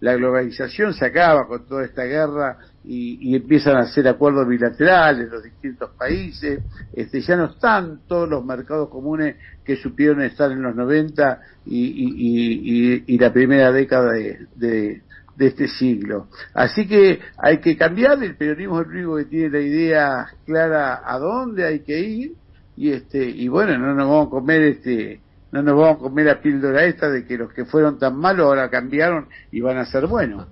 la, 0.00 0.14
globalización 0.14 0.92
se 0.92 1.06
acaba 1.06 1.46
con 1.46 1.66
toda 1.66 1.86
esta 1.86 2.04
guerra 2.04 2.58
y, 2.84 3.34
empiezan 3.34 3.76
a 3.76 3.80
hacer 3.80 4.06
acuerdos 4.06 4.46
bilaterales 4.46 5.30
los 5.30 5.42
distintos 5.42 5.92
países, 5.96 6.60
este, 6.92 7.22
ya 7.22 7.36
no 7.36 7.46
están 7.46 8.00
todos 8.06 8.28
los 8.28 8.44
mercados 8.44 8.90
comunes 8.90 9.36
que 9.64 9.76
supieron 9.76 10.20
estar 10.20 10.52
en 10.52 10.60
los 10.60 10.76
90 10.76 11.40
y, 11.64 13.02
y 13.06 13.18
la 13.18 13.32
primera 13.32 13.72
década 13.72 14.12
de, 14.12 14.46
de, 14.56 15.02
este 15.38 15.68
siglo. 15.68 16.28
Así 16.52 16.86
que 16.86 17.18
hay 17.38 17.60
que 17.60 17.78
cambiar, 17.78 18.22
el 18.22 18.36
periodismo 18.36 18.82
es 18.82 18.88
el 18.88 18.92
único 18.92 19.16
que 19.16 19.24
tiene 19.24 19.48
la 19.48 19.60
idea 19.60 20.26
clara 20.44 21.00
a 21.02 21.18
dónde 21.18 21.66
hay 21.66 21.80
que 21.80 21.98
ir 21.98 22.34
y 22.76 22.92
este 22.92 23.24
y 23.24 23.48
bueno, 23.48 23.78
no 23.78 23.94
nos 23.94 24.06
vamos 24.06 24.26
a 24.26 24.30
comer 24.30 24.62
este 24.62 25.20
no 25.52 25.62
nos 25.62 25.76
vamos 25.76 25.96
a 25.96 25.98
comer 25.98 26.26
la 26.26 26.40
píldora 26.40 26.84
esta 26.84 27.08
de 27.08 27.24
que 27.26 27.36
los 27.36 27.52
que 27.52 27.64
fueron 27.64 27.98
tan 27.98 28.16
malos 28.16 28.46
ahora 28.46 28.70
cambiaron 28.70 29.28
y 29.50 29.60
van 29.60 29.78
a 29.78 29.86
ser 29.86 30.06
buenos. 30.06 30.46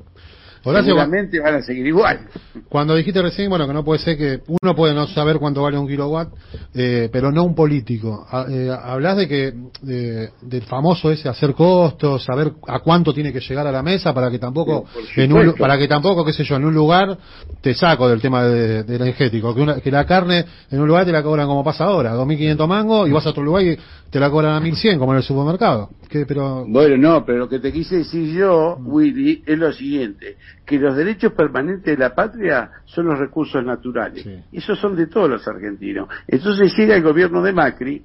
Seguramente 0.62 1.40
van 1.40 1.54
a 1.54 1.62
seguir 1.62 1.86
igual. 1.86 2.20
Cuando 2.68 2.94
dijiste 2.94 3.22
recién, 3.22 3.48
bueno, 3.48 3.66
que 3.66 3.72
no 3.72 3.84
puede 3.84 4.00
ser 4.00 4.16
que 4.16 4.40
uno 4.46 4.74
puede 4.74 4.94
no 4.94 5.06
saber 5.06 5.38
cuánto 5.38 5.62
vale 5.62 5.78
un 5.78 5.86
kilowatt, 5.86 6.28
eh, 6.74 7.08
pero 7.12 7.32
no 7.32 7.44
un 7.44 7.54
político. 7.54 8.26
Eh, 8.48 8.70
hablas 8.70 9.16
de 9.16 9.28
que 9.28 9.54
del 9.82 10.62
famoso 10.62 11.10
ese 11.10 11.28
hacer 11.28 11.54
costos, 11.54 12.24
saber 12.24 12.52
a 12.66 12.80
cuánto 12.80 13.12
tiene 13.12 13.32
que 13.32 13.40
llegar 13.40 13.66
a 13.66 13.72
la 13.72 13.82
mesa 13.82 14.12
para 14.12 14.30
que 14.30 14.38
tampoco, 14.38 14.84
en 15.16 15.54
para 15.54 15.78
que 15.78 15.88
tampoco, 15.88 16.24
qué 16.24 16.32
sé 16.32 16.44
yo, 16.44 16.56
en 16.56 16.64
un 16.64 16.74
lugar 16.74 17.16
te 17.60 17.74
saco 17.74 18.08
del 18.08 18.20
tema 18.20 18.44
del 18.44 18.90
energético, 18.90 19.54
que, 19.54 19.80
que 19.80 19.90
la 19.90 20.04
carne 20.04 20.44
en 20.70 20.80
un 20.80 20.86
lugar 20.86 21.04
te 21.04 21.12
la 21.12 21.22
cobran 21.22 21.46
como 21.46 21.64
pasa 21.64 21.84
ahora, 21.84 22.14
2.500 22.14 22.66
mangos 22.66 23.08
y 23.08 23.12
vas 23.12 23.26
a 23.26 23.30
otro 23.30 23.42
lugar 23.42 23.64
y 23.64 23.78
te 24.10 24.18
la 24.18 24.30
cobran 24.30 24.54
a 24.54 24.60
1.100 24.60 24.98
como 24.98 25.12
en 25.12 25.18
el 25.18 25.22
supermercado. 25.22 25.90
pero... 26.26 26.64
Bueno, 26.66 26.96
no, 26.96 27.24
pero 27.24 27.38
lo 27.38 27.48
que 27.48 27.58
te 27.58 27.72
quise 27.72 27.98
decir 27.98 28.34
yo, 28.34 28.76
Willy, 28.80 29.42
es 29.46 29.58
lo 29.58 29.72
siguiente 29.72 30.36
que 30.64 30.78
los 30.78 30.96
derechos 30.96 31.32
permanentes 31.32 31.84
de 31.84 31.96
la 31.96 32.14
patria 32.14 32.70
son 32.84 33.06
los 33.06 33.18
recursos 33.18 33.64
naturales. 33.64 34.26
Esos 34.52 34.78
son 34.78 34.96
de 34.96 35.06
todos 35.06 35.28
los 35.28 35.46
argentinos. 35.48 36.08
Entonces 36.26 36.74
llega 36.76 36.96
el 36.96 37.02
gobierno 37.02 37.42
de 37.42 37.52
Macri, 37.52 38.02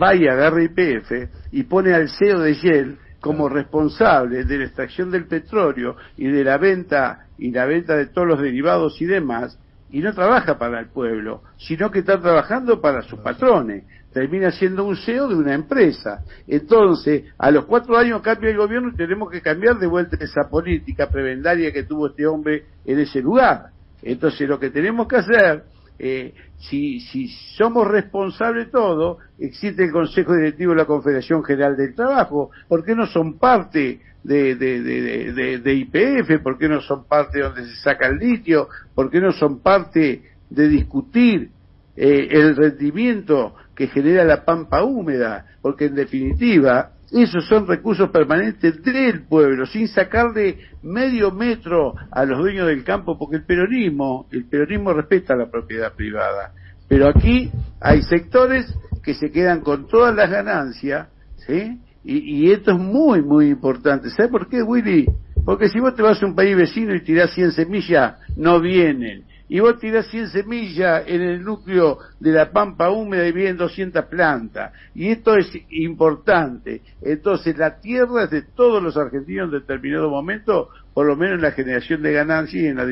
va 0.00 0.14
y 0.14 0.26
agarra 0.26 0.62
IPF 0.62 1.12
y 1.52 1.62
pone 1.64 1.94
al 1.94 2.08
CEO 2.08 2.40
de 2.40 2.54
Shell 2.54 2.98
como 3.20 3.48
responsable 3.48 4.44
de 4.44 4.58
la 4.58 4.64
extracción 4.64 5.10
del 5.10 5.26
petróleo 5.26 5.96
y 6.16 6.26
de 6.26 6.42
la 6.44 6.58
venta 6.58 7.26
y 7.38 7.50
la 7.52 7.66
venta 7.66 7.96
de 7.96 8.06
todos 8.06 8.26
los 8.26 8.40
derivados 8.40 9.00
y 9.00 9.06
demás, 9.06 9.58
y 9.90 10.00
no 10.00 10.12
trabaja 10.12 10.58
para 10.58 10.80
el 10.80 10.86
pueblo, 10.88 11.42
sino 11.56 11.90
que 11.90 12.00
está 12.00 12.20
trabajando 12.20 12.80
para 12.80 13.02
sus 13.02 13.20
patrones. 13.20 13.84
Termina 14.12 14.50
siendo 14.50 14.84
un 14.84 14.96
CEO 14.96 15.28
de 15.28 15.34
una 15.34 15.54
empresa. 15.54 16.22
Entonces, 16.46 17.24
a 17.38 17.50
los 17.50 17.64
cuatro 17.64 17.96
años 17.96 18.20
cambia 18.20 18.50
el 18.50 18.58
gobierno 18.58 18.90
y 18.90 18.96
tenemos 18.96 19.30
que 19.30 19.40
cambiar 19.40 19.78
de 19.78 19.86
vuelta 19.86 20.16
esa 20.20 20.48
política 20.50 21.08
prebendaria 21.08 21.72
que 21.72 21.84
tuvo 21.84 22.08
este 22.08 22.26
hombre 22.26 22.64
en 22.84 22.98
ese 22.98 23.20
lugar. 23.20 23.70
Entonces, 24.02 24.48
lo 24.48 24.58
que 24.58 24.70
tenemos 24.70 25.06
que 25.06 25.16
hacer, 25.16 25.64
eh, 25.98 26.34
si, 26.58 27.00
somos 27.56 27.86
responsables 27.88 28.70
todo, 28.70 29.18
existe 29.38 29.84
el 29.84 29.92
Consejo 29.92 30.34
Directivo 30.34 30.72
de 30.72 30.78
la 30.78 30.84
Confederación 30.84 31.44
General 31.44 31.76
del 31.76 31.94
Trabajo, 31.94 32.50
¿por 32.68 32.84
qué 32.84 32.94
no 32.94 33.06
son 33.06 33.38
parte 33.38 34.00
de, 34.22 34.54
de, 34.56 35.58
de, 35.58 35.74
IPF? 35.74 36.42
¿Por 36.42 36.58
qué 36.58 36.68
no 36.68 36.80
son 36.80 37.04
parte 37.04 37.38
de 37.38 37.44
donde 37.44 37.64
se 37.66 37.76
saca 37.76 38.08
el 38.08 38.18
litio? 38.18 38.68
¿Por 38.94 39.10
qué 39.10 39.20
no 39.20 39.32
son 39.32 39.60
parte 39.60 40.22
de 40.50 40.68
discutir 40.68 41.50
eh, 41.96 42.28
el 42.30 42.56
rendimiento 42.56 43.54
que 43.74 43.88
genera 43.88 44.24
la 44.24 44.44
pampa 44.44 44.82
húmeda? 44.82 45.46
Porque 45.60 45.86
en 45.86 45.94
definitiva, 45.94 46.92
esos 47.12 47.46
son 47.46 47.66
recursos 47.66 48.10
permanentes 48.10 48.82
del 48.82 49.24
pueblo, 49.24 49.66
sin 49.66 49.88
sacarle 49.88 50.58
medio 50.82 51.30
metro 51.30 51.94
a 52.10 52.24
los 52.24 52.38
dueños 52.38 52.66
del 52.66 52.84
campo, 52.84 53.18
porque 53.18 53.36
el 53.36 53.44
peronismo, 53.44 54.26
el 54.32 54.44
peronismo 54.46 54.92
respeta 54.94 55.36
la 55.36 55.50
propiedad 55.50 55.92
privada. 55.92 56.52
Pero 56.88 57.08
aquí 57.08 57.50
hay 57.80 58.02
sectores 58.02 58.72
que 59.02 59.14
se 59.14 59.30
quedan 59.30 59.60
con 59.60 59.88
todas 59.88 60.14
las 60.14 60.30
ganancias, 60.30 61.08
¿sí? 61.46 61.80
Y, 62.04 62.50
esto 62.50 62.72
es 62.72 62.78
muy, 62.78 63.22
muy 63.22 63.48
importante. 63.48 64.10
¿Sabes 64.10 64.30
por 64.30 64.48
qué, 64.48 64.60
Willy? 64.60 65.06
Porque 65.44 65.68
si 65.68 65.78
vos 65.78 65.94
te 65.94 66.02
vas 66.02 66.20
a 66.20 66.26
un 66.26 66.34
país 66.34 66.56
vecino 66.56 66.94
y 66.94 67.00
tirás 67.00 67.32
100 67.32 67.52
semillas, 67.52 68.16
no 68.36 68.60
vienen 68.60 69.24
y 69.52 69.60
vos 69.60 69.78
tirás 69.78 70.06
100 70.06 70.28
semillas 70.28 71.04
en 71.06 71.20
el 71.20 71.44
núcleo 71.44 71.98
de 72.18 72.32
la 72.32 72.50
pampa 72.50 72.88
húmeda 72.88 73.26
y 73.26 73.32
vienen 73.32 73.58
200 73.58 74.06
plantas. 74.06 74.72
Y 74.94 75.10
esto 75.10 75.36
es 75.36 75.52
importante. 75.68 76.80
Entonces, 77.02 77.58
la 77.58 77.78
tierra 77.78 78.24
es 78.24 78.30
de 78.30 78.40
todos 78.40 78.82
los 78.82 78.96
argentinos 78.96 79.52
en 79.52 79.60
determinado 79.60 80.08
momento, 80.08 80.70
por 80.94 81.04
lo 81.04 81.16
menos 81.16 81.34
en 81.34 81.42
la 81.42 81.50
generación 81.50 82.00
de 82.00 82.14
ganancias 82.14 82.62
y 82.62 82.66
en 82.66 82.76
la 82.76 82.86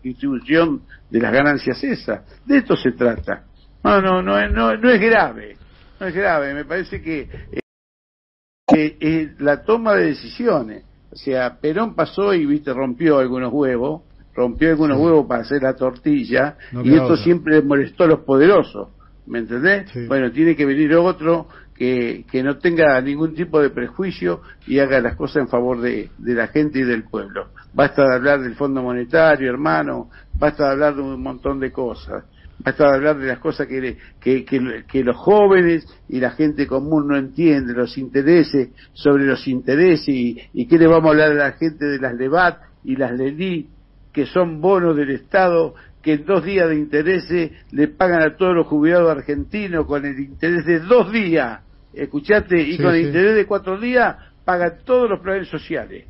distribución 0.00 0.82
de 1.10 1.18
las 1.18 1.32
ganancias 1.32 1.82
esas. 1.82 2.22
De 2.46 2.58
esto 2.58 2.76
se 2.76 2.92
trata. 2.92 3.46
No, 3.82 4.00
no, 4.00 4.22
no, 4.22 4.48
no, 4.50 4.76
no 4.76 4.90
es 4.90 5.00
grave. 5.00 5.56
No 5.98 6.06
es 6.06 6.14
grave. 6.14 6.54
Me 6.54 6.64
parece 6.64 7.02
que 7.02 7.28
eh, 8.72 9.34
la 9.40 9.64
toma 9.64 9.94
de 9.94 10.06
decisiones. 10.06 10.84
O 11.10 11.16
sea, 11.16 11.58
Perón 11.58 11.96
pasó 11.96 12.32
y, 12.34 12.46
viste, 12.46 12.72
rompió 12.72 13.18
algunos 13.18 13.52
huevos 13.52 14.02
rompió 14.38 14.70
algunos 14.70 14.98
huevos 14.98 15.26
para 15.26 15.42
hacer 15.42 15.62
la 15.62 15.74
tortilla 15.74 16.56
y 16.84 16.94
esto 16.94 17.16
siempre 17.16 17.60
molestó 17.60 18.04
a 18.04 18.06
los 18.06 18.20
poderosos, 18.20 18.90
¿me 19.26 19.40
entendés? 19.40 19.90
Bueno, 20.06 20.30
tiene 20.30 20.54
que 20.54 20.64
venir 20.64 20.94
otro 20.94 21.48
que, 21.74 22.24
que 22.30 22.44
no 22.44 22.58
tenga 22.58 23.00
ningún 23.00 23.34
tipo 23.34 23.60
de 23.60 23.70
prejuicio 23.70 24.42
y 24.68 24.78
haga 24.78 25.00
las 25.00 25.16
cosas 25.16 25.42
en 25.42 25.48
favor 25.48 25.80
de, 25.80 26.10
de 26.18 26.34
la 26.34 26.46
gente 26.46 26.78
y 26.78 26.84
del 26.84 27.02
pueblo. 27.02 27.48
Basta 27.74 28.06
de 28.06 28.14
hablar 28.14 28.40
del 28.40 28.54
Fondo 28.54 28.80
Monetario, 28.80 29.50
hermano, 29.50 30.08
basta 30.38 30.66
de 30.66 30.70
hablar 30.70 30.94
de 30.94 31.02
un 31.02 31.20
montón 31.20 31.58
de 31.58 31.72
cosas. 31.72 32.24
Basta 32.60 32.88
de 32.88 32.94
hablar 32.94 33.18
de 33.18 33.26
las 33.26 33.38
cosas 33.40 33.66
que, 33.66 33.96
que, 34.20 34.44
que, 34.44 35.04
los 35.04 35.16
jóvenes 35.16 35.84
y 36.08 36.20
la 36.20 36.30
gente 36.30 36.66
común 36.66 37.08
no 37.08 37.16
entienden, 37.16 37.76
los 37.76 37.98
intereses 37.98 38.70
sobre 38.92 39.24
los 39.24 39.46
intereses 39.48 40.08
y, 40.08 40.38
y 40.52 40.66
qué 40.66 40.78
le 40.78 40.86
vamos 40.86 41.06
a 41.06 41.10
hablar 41.10 41.32
a 41.32 41.34
la 41.34 41.52
gente 41.52 41.84
de 41.84 41.98
las 41.98 42.14
LEVAT 42.14 42.58
y 42.84 42.96
las 42.96 43.12
LELI 43.12 43.77
que 44.18 44.26
son 44.26 44.60
bonos 44.60 44.96
del 44.96 45.10
Estado 45.10 45.76
que 46.02 46.14
en 46.14 46.24
dos 46.24 46.44
días 46.44 46.68
de 46.68 46.74
interés 46.74 47.24
le 47.70 47.86
pagan 47.86 48.22
a 48.22 48.36
todos 48.36 48.52
los 48.52 48.66
jubilados 48.66 49.08
argentinos 49.08 49.86
con 49.86 50.04
el 50.04 50.18
interés 50.18 50.64
de 50.66 50.80
dos 50.80 51.12
días, 51.12 51.60
escuchate, 51.92 52.60
y 52.60 52.76
con 52.78 52.96
el 52.96 53.06
interés 53.06 53.36
de 53.36 53.46
cuatro 53.46 53.78
días 53.78 54.16
pagan 54.44 54.78
todos 54.84 55.08
los 55.08 55.20
planes 55.20 55.46
sociales. 55.46 56.06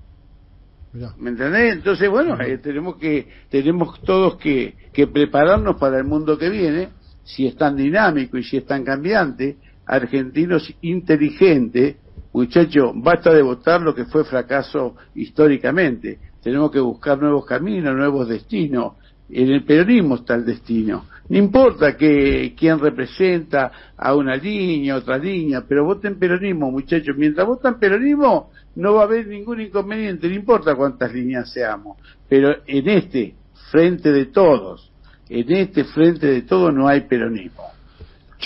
¿Me 1.19 1.29
entendés? 1.29 1.75
Entonces, 1.75 2.09
bueno, 2.09 2.41
eh, 2.41 2.57
tenemos 2.57 2.97
que 2.97 3.29
tenemos 3.51 4.01
todos 4.01 4.39
que, 4.39 4.75
que 4.91 5.07
prepararnos 5.07 5.77
para 5.77 5.99
el 5.99 6.05
mundo 6.05 6.39
que 6.39 6.49
viene, 6.49 6.89
si 7.25 7.47
es 7.47 7.57
tan 7.57 7.77
dinámico 7.77 8.39
y 8.39 8.43
si 8.43 8.57
es 8.57 8.65
tan 8.65 8.85
cambiante, 8.85 9.59
argentinos 9.85 10.75
inteligentes, 10.81 11.97
muchachos, 12.33 12.93
basta 12.95 13.35
de 13.35 13.43
votar 13.43 13.83
lo 13.83 13.95
que 13.95 14.07
fue 14.07 14.25
fracaso 14.25 14.97
históricamente 15.15 16.19
tenemos 16.43 16.71
que 16.71 16.81
buscar 16.81 17.19
nuevos 17.19 17.45
caminos, 17.45 17.95
nuevos 17.95 18.29
destinos. 18.29 18.95
En 19.31 19.51
el 19.51 19.65
peronismo 19.65 20.17
está 20.17 20.35
el 20.35 20.47
destino. 20.47 21.05
No 21.29 21.37
importa 21.37 21.97
que 21.97 22.55
quién 22.57 22.79
representa 22.79 23.71
a 23.97 24.15
una 24.15 24.37
línea, 24.37 24.97
otra 24.97 25.19
línea, 25.19 25.65
pero 25.69 25.85
voten 25.85 26.19
peronismo, 26.19 26.71
muchachos. 26.71 27.15
Mientras 27.17 27.47
votan 27.47 27.79
peronismo, 27.79 28.51
no 28.77 28.95
va 28.95 29.03
a 29.03 29.05
haber 29.05 29.27
ningún 29.27 29.61
inconveniente, 29.61 30.29
no 30.29 30.35
importa 30.35 30.75
cuántas 30.75 31.13
líneas 31.13 31.53
seamos. 31.53 31.99
Pero 32.29 32.57
en 32.67 32.89
este 32.89 33.35
frente 33.71 34.11
de 34.11 34.27
todos, 34.27 34.91
en 35.29 35.53
este 35.53 35.85
frente 35.85 36.27
de 36.27 36.43
todos 36.43 36.73
no 36.73 36.89
hay 36.89 37.03
peronismo. 37.03 37.65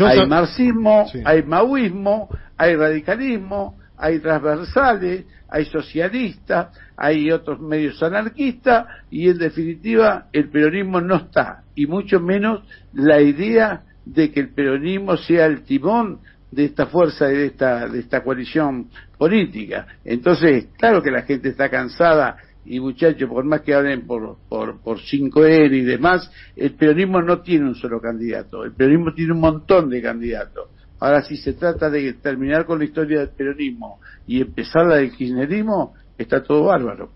hay 0.00 0.26
marxismo, 0.26 1.06
hay 1.25 1.42
maoísmo, 1.44 2.28
hay 2.56 2.75
radicalismo, 2.75 3.78
hay 4.02 4.18
transversales, 4.18 5.26
hay 5.49 5.64
socialistas, 5.66 6.76
hay 6.97 7.30
otros 7.30 7.61
medios 7.61 8.02
anarquistas 8.02 8.87
y 9.11 9.28
en 9.28 9.38
definitiva 9.38 10.26
el 10.32 10.49
peronismo 10.50 11.00
no 11.00 11.16
está, 11.16 11.62
y 11.76 11.87
mucho 11.87 12.18
menos 12.18 12.64
la 12.94 13.21
idea 13.21 13.82
de 14.04 14.32
que 14.32 14.40
el 14.40 14.49
peronismo 14.49 15.16
sea 15.16 15.47
el 15.47 15.62
timón 15.62 16.18
de 16.50 16.64
esta 16.64 16.87
fuerza 16.87 17.28
de 17.28 17.47
esta, 17.47 17.87
de 17.87 18.00
esta 18.00 18.25
coalición 18.25 18.88
política. 19.16 19.87
Entonces, 20.04 20.66
claro 20.76 21.00
que 21.00 21.12
la 21.12 21.23
gente 21.23 21.50
está 21.50 21.68
cansada 21.71 22.38
y 22.64 22.80
muchachos, 22.80 23.28
por 23.28 23.44
más 23.44 23.61
que 23.61 23.73
hablen 23.73 24.04
por, 24.04 24.37
por, 24.49 24.80
por 24.80 24.99
5N 24.99 25.73
y 25.73 25.82
demás, 25.82 26.28
el 26.56 26.73
peronismo 26.73 27.23
no 27.23 27.40
tiene 27.40 27.66
un 27.66 27.76
solo 27.76 28.00
candidato, 28.00 28.64
el 28.64 28.73
peronismo 28.73 29.14
tiene 29.14 29.32
un 29.32 29.40
montón 29.40 29.88
de 29.90 30.02
candidatos. 30.02 30.71
Ahora, 31.02 31.21
si 31.25 31.37
se 31.37 31.54
trata 31.54 31.90
de 31.90 32.12
terminar 32.12 32.64
con 32.64 32.78
la 32.78 32.85
historia 32.85 33.18
del 33.18 33.30
peronismo 33.30 33.99
y 34.25 34.40
empezar 34.40 34.87
la 34.87 34.97
del 34.97 35.11
kirchnerismo, 35.11 35.94
está 36.16 36.44
todo 36.44 36.66
bárbaro. 36.66 37.11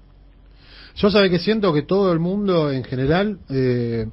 Yo 0.97 1.09
sabe 1.09 1.31
que 1.31 1.39
siento 1.39 1.73
que 1.73 1.83
todo 1.83 2.13
el 2.13 2.19
mundo 2.19 2.73
en 2.73 2.83
general 2.83 3.39
eh, 3.49 4.09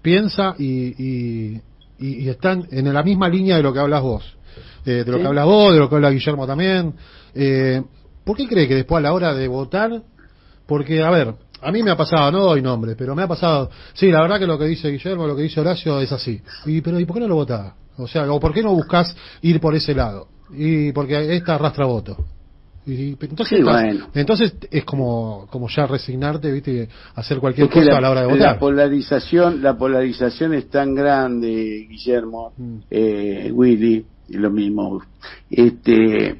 piensa 0.00 0.54
y, 0.58 1.60
y, 1.98 2.28
están 2.30 2.66
en 2.70 2.94
la 2.94 3.02
misma 3.02 3.28
línea 3.28 3.58
de 3.58 3.62
lo 3.62 3.74
que 3.74 3.80
hablas 3.80 4.00
vos. 4.00 4.38
Eh, 4.86 5.04
de 5.04 5.12
lo 5.12 5.18
que 5.18 5.26
hablas 5.26 5.44
vos, 5.44 5.74
de 5.74 5.80
lo 5.80 5.90
que 5.90 5.96
habla 5.96 6.10
Guillermo 6.10 6.46
también. 6.46 6.94
Eh, 7.34 7.82
¿Por 8.24 8.38
qué 8.38 8.48
cree 8.48 8.66
que 8.66 8.74
después 8.74 9.00
a 9.00 9.02
la 9.02 9.12
hora 9.12 9.34
de 9.34 9.48
votar, 9.48 10.02
porque, 10.66 11.02
a 11.02 11.10
ver, 11.10 11.34
a 11.62 11.70
mí 11.72 11.82
me 11.82 11.90
ha 11.90 11.96
pasado, 11.96 12.30
no 12.30 12.40
doy 12.40 12.62
nombre, 12.62 12.94
pero 12.96 13.14
me 13.14 13.22
ha 13.22 13.28
pasado, 13.28 13.70
sí, 13.94 14.10
la 14.10 14.22
verdad 14.22 14.38
que 14.38 14.46
lo 14.46 14.58
que 14.58 14.66
dice 14.66 14.90
Guillermo, 14.90 15.26
lo 15.26 15.36
que 15.36 15.42
dice 15.42 15.60
Horacio 15.60 16.00
es 16.00 16.12
así. 16.12 16.40
Y, 16.66 16.80
pero 16.80 16.98
¿y 16.98 17.04
por 17.04 17.14
qué 17.14 17.20
no 17.20 17.28
lo 17.28 17.36
votás? 17.36 17.72
O 17.96 18.06
sea, 18.06 18.30
¿o 18.30 18.40
por 18.40 18.52
qué 18.52 18.62
no 18.62 18.72
buscas 18.72 19.14
ir 19.42 19.60
por 19.60 19.74
ese 19.74 19.94
lado? 19.94 20.28
Y 20.52 20.92
porque 20.92 21.36
esta 21.36 21.54
arrastra 21.54 21.86
voto. 21.86 22.16
Y, 22.86 23.10
entonces, 23.20 23.60
entonces 24.14 24.54
es 24.70 24.84
como, 24.84 25.46
como 25.50 25.68
ya 25.68 25.86
resignarte, 25.86 26.50
¿viste? 26.50 26.88
hacer 27.14 27.38
cualquier 27.38 27.68
cosa 27.68 27.98
a 27.98 28.00
la 28.00 28.10
hora 28.10 28.22
de 28.22 28.26
votar. 28.26 28.54
La 28.54 28.58
polarización, 28.58 29.62
la 29.62 29.76
polarización 29.76 30.54
es 30.54 30.68
tan 30.70 30.94
grande, 30.94 31.86
Guillermo, 31.88 32.54
mm. 32.56 32.76
eh, 32.90 33.50
Willy, 33.52 34.06
lo 34.30 34.50
mismo. 34.50 35.02
Este, 35.50 36.36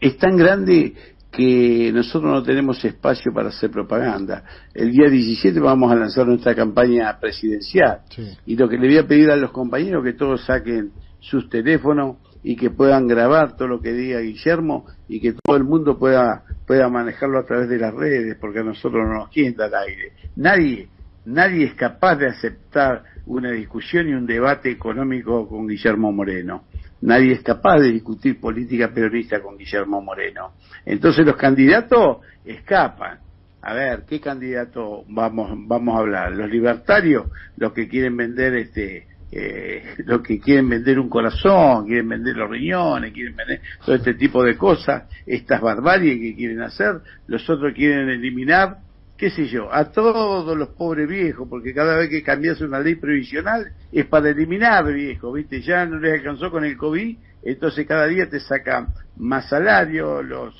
es 0.00 0.16
tan 0.16 0.36
grande 0.36 0.94
que 1.30 1.92
nosotros 1.92 2.32
no 2.32 2.42
tenemos 2.42 2.84
espacio 2.84 3.32
para 3.32 3.48
hacer 3.48 3.70
propaganda. 3.70 4.44
El 4.74 4.90
día 4.90 5.08
17 5.08 5.60
vamos 5.60 5.92
a 5.92 5.94
lanzar 5.94 6.26
nuestra 6.26 6.54
campaña 6.54 7.18
presidencial. 7.20 8.00
Y 8.46 8.56
lo 8.56 8.68
que 8.68 8.76
le 8.76 8.88
voy 8.88 8.98
a 8.98 9.06
pedir 9.06 9.30
a 9.30 9.36
los 9.36 9.52
compañeros 9.52 10.02
que 10.04 10.14
todos 10.14 10.44
saquen 10.44 10.92
sus 11.20 11.48
teléfonos 11.48 12.16
y 12.42 12.56
que 12.56 12.70
puedan 12.70 13.06
grabar 13.06 13.56
todo 13.56 13.68
lo 13.68 13.80
que 13.80 13.92
diga 13.92 14.20
Guillermo 14.20 14.86
y 15.08 15.20
que 15.20 15.34
todo 15.34 15.56
el 15.56 15.64
mundo 15.64 15.98
pueda 15.98 16.44
pueda 16.66 16.88
manejarlo 16.88 17.38
a 17.38 17.44
través 17.44 17.68
de 17.68 17.78
las 17.78 17.94
redes 17.94 18.36
porque 18.40 18.60
a 18.60 18.64
nosotros 18.64 19.06
no 19.06 19.14
nos 19.14 19.28
quieren 19.28 19.54
dar 19.54 19.74
aire. 19.74 20.12
Nadie 20.36 20.88
nadie 21.24 21.66
es 21.66 21.74
capaz 21.74 22.16
de 22.16 22.28
aceptar 22.28 23.04
una 23.26 23.52
discusión 23.52 24.08
y 24.08 24.14
un 24.14 24.26
debate 24.26 24.70
económico 24.70 25.48
con 25.48 25.66
Guillermo 25.66 26.12
Moreno. 26.12 26.64
Nadie 27.02 27.32
es 27.32 27.42
capaz 27.42 27.78
de 27.78 27.92
discutir 27.92 28.38
política 28.38 28.92
peronista 28.92 29.40
con 29.40 29.56
Guillermo 29.56 30.02
Moreno. 30.02 30.52
Entonces 30.84 31.24
los 31.24 31.36
candidatos 31.36 32.18
escapan. 32.44 33.18
A 33.62 33.74
ver, 33.74 34.04
¿qué 34.08 34.20
candidato 34.20 35.04
vamos, 35.08 35.50
vamos 35.66 35.94
a 35.94 35.98
hablar? 35.98 36.32
Los 36.32 36.50
libertarios, 36.50 37.26
los 37.56 37.72
que 37.72 37.88
quieren 37.88 38.16
vender 38.16 38.54
este, 38.54 39.06
eh, 39.32 39.94
los 40.06 40.22
que 40.22 40.40
quieren 40.40 40.68
vender 40.68 40.98
un 40.98 41.08
corazón, 41.08 41.86
quieren 41.86 42.08
vender 42.08 42.36
los 42.36 42.50
riñones, 42.50 43.12
quieren 43.12 43.36
vender 43.36 43.60
todo 43.84 43.94
este 43.94 44.14
tipo 44.14 44.42
de 44.42 44.56
cosas, 44.56 45.04
estas 45.24 45.60
barbaries 45.60 46.18
que 46.18 46.34
quieren 46.34 46.62
hacer, 46.62 47.00
los 47.28 47.48
otros 47.48 47.72
quieren 47.74 48.08
eliminar, 48.08 48.78
qué 49.20 49.28
sé 49.28 49.48
yo, 49.48 49.70
a 49.70 49.92
todos 49.92 50.56
los 50.56 50.70
pobres 50.70 51.06
viejos, 51.06 51.46
porque 51.46 51.74
cada 51.74 51.94
vez 51.98 52.08
que 52.08 52.22
cambias 52.22 52.58
una 52.62 52.80
ley 52.80 52.94
previsional 52.94 53.70
es 53.92 54.06
para 54.06 54.30
eliminar 54.30 54.90
viejos, 54.90 55.34
¿viste? 55.34 55.60
Ya 55.60 55.84
no 55.84 55.98
les 55.98 56.14
alcanzó 56.14 56.50
con 56.50 56.64
el 56.64 56.74
COVID, 56.78 57.18
entonces 57.42 57.86
cada 57.86 58.06
día 58.06 58.30
te 58.30 58.40
sacan 58.40 58.94
más 59.18 59.50
salario, 59.50 60.22
los, 60.22 60.58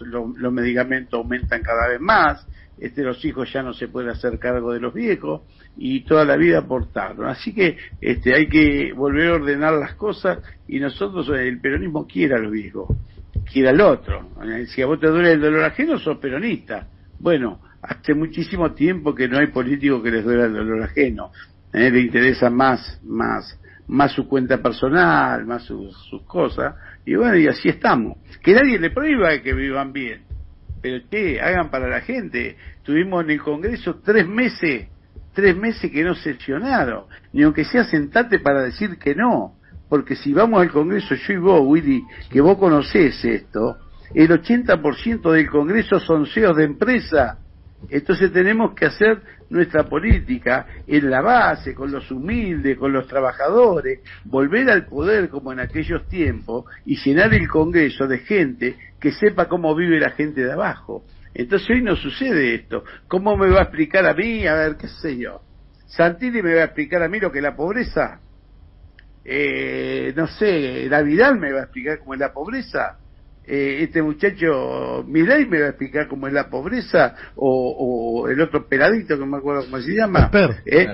medicamentos 0.52 1.14
aumentan 1.14 1.62
cada 1.62 1.88
vez 1.88 2.00
más, 2.02 2.46
este, 2.78 3.02
los 3.02 3.24
hijos 3.24 3.50
ya 3.50 3.62
no 3.62 3.72
se 3.72 3.88
pueden 3.88 4.10
hacer 4.10 4.38
cargo 4.38 4.74
de 4.74 4.80
los 4.80 4.92
viejos 4.92 5.40
y 5.78 6.04
toda 6.04 6.26
la 6.26 6.36
vida 6.36 6.58
aportaron. 6.58 7.28
Así 7.28 7.54
que 7.54 7.78
este, 8.02 8.34
hay 8.34 8.46
que 8.46 8.92
volver 8.92 9.28
a 9.28 9.34
ordenar 9.36 9.72
las 9.72 9.94
cosas 9.94 10.38
y 10.68 10.80
nosotros, 10.80 11.30
el 11.30 11.58
peronismo 11.62 12.06
quiere 12.06 12.34
a 12.34 12.38
los 12.38 12.52
viejos, 12.52 12.94
quiere 13.50 13.70
al 13.70 13.80
otro. 13.80 14.28
Si 14.66 14.82
a 14.82 14.86
vos 14.86 15.00
te 15.00 15.06
duele 15.06 15.32
el 15.32 15.40
dolor 15.40 15.64
ajeno, 15.64 15.98
sos 15.98 16.18
peronista. 16.18 16.86
Bueno, 17.18 17.60
hace 17.82 18.14
muchísimo 18.14 18.72
tiempo 18.72 19.14
que 19.14 19.28
no 19.28 19.38
hay 19.38 19.48
político 19.48 20.02
que 20.02 20.10
les 20.10 20.24
duele 20.24 20.44
el 20.44 20.54
dolor 20.54 20.82
ajeno. 20.82 21.30
¿eh? 21.72 21.90
Le 21.90 22.00
interesa 22.00 22.50
más, 22.50 23.00
más, 23.04 23.58
más 23.88 24.12
su 24.12 24.28
cuenta 24.28 24.62
personal, 24.62 25.46
más 25.46 25.64
sus, 25.64 25.96
sus 26.08 26.22
cosas. 26.22 26.74
Y 27.04 27.14
bueno, 27.14 27.36
y 27.36 27.46
así 27.46 27.68
estamos. 27.68 28.18
Que 28.42 28.54
nadie 28.54 28.78
le 28.78 28.90
prohíba 28.90 29.38
que 29.40 29.52
vivan 29.52 29.92
bien 29.92 30.30
pero 30.80 31.04
¿qué? 31.10 31.40
Hagan 31.40 31.70
para 31.70 31.88
la 31.88 32.00
gente. 32.00 32.56
Tuvimos 32.82 33.24
en 33.24 33.30
el 33.30 33.40
Congreso 33.40 34.00
tres 34.02 34.26
meses, 34.26 34.88
tres 35.34 35.56
meses 35.56 35.90
que 35.90 36.02
no 36.02 36.14
sesionaron, 36.14 37.04
ni 37.32 37.42
aunque 37.42 37.64
sea 37.64 37.84
sentate 37.84 38.38
para 38.38 38.62
decir 38.62 38.98
que 38.98 39.14
no. 39.14 39.54
Porque 39.88 40.16
si 40.16 40.32
vamos 40.32 40.62
al 40.62 40.70
Congreso, 40.70 41.14
yo 41.14 41.32
y 41.32 41.38
vos, 41.38 41.60
Willy, 41.64 42.04
que 42.30 42.40
vos 42.40 42.56
conocés 42.58 43.24
esto, 43.24 43.76
el 44.14 44.28
80% 44.28 45.32
del 45.32 45.50
Congreso 45.50 45.98
son 46.00 46.26
CEOs 46.26 46.56
de 46.56 46.64
empresa. 46.64 47.38
Entonces 47.88 48.32
tenemos 48.32 48.74
que 48.74 48.86
hacer 48.86 49.20
nuestra 49.48 49.84
política 49.84 50.66
en 50.86 51.10
la 51.10 51.22
base, 51.22 51.74
con 51.74 51.90
los 51.90 52.10
humildes, 52.10 52.78
con 52.78 52.92
los 52.92 53.06
trabajadores, 53.06 54.00
volver 54.24 54.70
al 54.70 54.86
poder 54.86 55.28
como 55.28 55.52
en 55.52 55.60
aquellos 55.60 56.06
tiempos 56.08 56.66
y 56.84 56.96
llenar 56.96 57.32
el 57.34 57.48
Congreso 57.48 58.06
de 58.06 58.18
gente 58.18 58.76
que 59.00 59.12
sepa 59.12 59.48
cómo 59.48 59.74
vive 59.74 59.98
la 59.98 60.10
gente 60.10 60.44
de 60.44 60.52
abajo. 60.52 61.04
Entonces 61.34 61.68
hoy 61.70 61.82
no 61.82 61.96
sucede 61.96 62.54
esto. 62.54 62.84
¿Cómo 63.08 63.36
me 63.36 63.48
va 63.48 63.60
a 63.60 63.62
explicar 63.62 64.06
a 64.06 64.14
mí? 64.14 64.46
A 64.46 64.54
ver, 64.54 64.76
qué 64.76 64.88
sé 64.88 65.16
yo. 65.16 65.40
Santini 65.86 66.42
me 66.42 66.54
va 66.54 66.62
a 66.62 66.64
explicar 66.66 67.02
a 67.02 67.08
mí 67.08 67.18
lo 67.18 67.32
que 67.32 67.38
es 67.38 67.42
la 67.42 67.56
pobreza. 67.56 68.20
Eh, 69.24 70.12
no 70.16 70.26
sé, 70.26 70.86
Navidad 70.88 71.34
me 71.34 71.52
va 71.52 71.60
a 71.60 71.64
explicar 71.64 71.98
cómo 71.98 72.14
es 72.14 72.20
la 72.20 72.32
pobreza. 72.32 72.99
Eh, 73.52 73.82
este 73.82 74.00
muchacho 74.00 75.02
Milay 75.08 75.44
me 75.44 75.58
va 75.58 75.66
a 75.66 75.68
explicar 75.70 76.06
cómo 76.06 76.28
es 76.28 76.32
la 76.32 76.48
pobreza 76.48 77.16
o, 77.34 78.28
el 78.30 78.40
otro 78.40 78.68
peladito 78.68 79.14
que 79.14 79.20
no 79.20 79.26
me 79.26 79.38
acuerdo 79.38 79.64
cómo 79.64 79.82
se 79.82 79.92
llama. 79.92 80.30
Eh, 80.64 80.86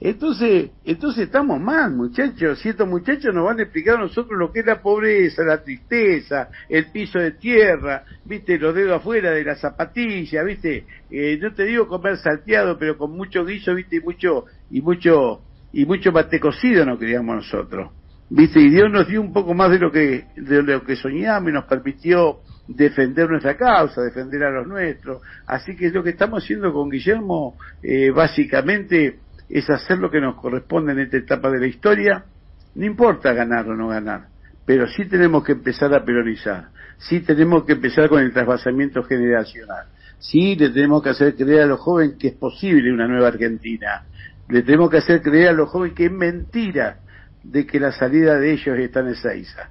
entonces, 0.00 0.70
entonces 0.86 1.24
estamos 1.24 1.60
mal, 1.60 1.92
muchachos. 1.92 2.58
Si 2.60 2.70
estos 2.70 2.88
muchachos 2.88 3.34
nos 3.34 3.44
van 3.44 3.58
a 3.58 3.64
explicar 3.64 3.96
a 3.96 4.00
nosotros 4.00 4.38
lo 4.38 4.50
que 4.50 4.60
es 4.60 4.66
la 4.66 4.80
pobreza, 4.80 5.42
la 5.42 5.62
tristeza, 5.62 6.48
el 6.66 6.90
piso 6.92 7.18
de 7.18 7.32
tierra, 7.32 8.04
viste, 8.24 8.58
los 8.58 8.74
dedos 8.74 8.98
afuera 8.98 9.30
de 9.32 9.44
la 9.44 9.56
zapatilla, 9.56 10.42
viste. 10.44 10.86
Eh, 11.10 11.38
no 11.42 11.52
te 11.52 11.64
digo 11.64 11.88
comer 11.88 12.16
salteado, 12.16 12.78
pero 12.78 12.96
con 12.96 13.12
mucho 13.12 13.44
guiso, 13.44 13.74
viste, 13.74 13.96
y 13.96 14.00
mucho, 14.00 14.46
y 14.70 14.80
mucho, 14.80 15.42
y 15.74 15.84
mucho 15.84 16.10
mate 16.10 16.40
cocido 16.40 16.86
no 16.86 16.98
queríamos 16.98 17.36
nosotros. 17.36 17.97
Viste, 18.30 18.60
y 18.60 18.68
Dios 18.68 18.90
nos 18.90 19.08
dio 19.08 19.22
un 19.22 19.32
poco 19.32 19.54
más 19.54 19.70
de 19.70 19.78
lo 19.78 19.90
que, 19.90 20.26
de 20.36 20.62
lo 20.62 20.84
que 20.84 20.96
soñamos 20.96 21.48
y 21.48 21.52
nos 21.52 21.64
permitió 21.64 22.40
defender 22.66 23.30
nuestra 23.30 23.56
causa, 23.56 24.02
defender 24.02 24.44
a 24.44 24.50
los 24.50 24.66
nuestros. 24.66 25.22
Así 25.46 25.74
que 25.74 25.90
lo 25.90 26.02
que 26.02 26.10
estamos 26.10 26.44
haciendo 26.44 26.72
con 26.72 26.90
Guillermo, 26.90 27.56
eh, 27.82 28.10
básicamente, 28.10 29.20
es 29.48 29.70
hacer 29.70 29.98
lo 29.98 30.10
que 30.10 30.20
nos 30.20 30.36
corresponde 30.36 30.92
en 30.92 30.98
esta 31.00 31.16
etapa 31.16 31.50
de 31.50 31.60
la 31.60 31.66
historia. 31.66 32.24
No 32.74 32.84
importa 32.84 33.32
ganar 33.32 33.66
o 33.66 33.74
no 33.74 33.88
ganar, 33.88 34.28
pero 34.66 34.86
sí 34.86 35.06
tenemos 35.06 35.42
que 35.42 35.52
empezar 35.52 35.94
a 35.94 36.04
peronizar, 36.04 36.68
sí 36.98 37.20
tenemos 37.20 37.64
que 37.64 37.72
empezar 37.72 38.10
con 38.10 38.22
el 38.22 38.32
trasvasamiento 38.32 39.02
generacional, 39.04 39.86
sí 40.18 40.54
le 40.54 40.68
tenemos 40.68 41.02
que 41.02 41.08
hacer 41.08 41.34
creer 41.34 41.62
a 41.62 41.66
los 41.66 41.80
jóvenes 41.80 42.16
que 42.18 42.28
es 42.28 42.34
posible 42.34 42.92
una 42.92 43.08
nueva 43.08 43.28
Argentina, 43.28 44.04
le 44.50 44.62
tenemos 44.62 44.90
que 44.90 44.98
hacer 44.98 45.22
creer 45.22 45.48
a 45.48 45.52
los 45.52 45.70
jóvenes 45.70 45.96
que 45.96 46.04
es 46.04 46.12
mentira 46.12 46.98
de 47.50 47.66
que 47.66 47.80
la 47.80 47.92
salida 47.92 48.38
de 48.38 48.52
ellos 48.52 48.78
está 48.78 49.00
en 49.00 49.08
Ezeiza. 49.08 49.70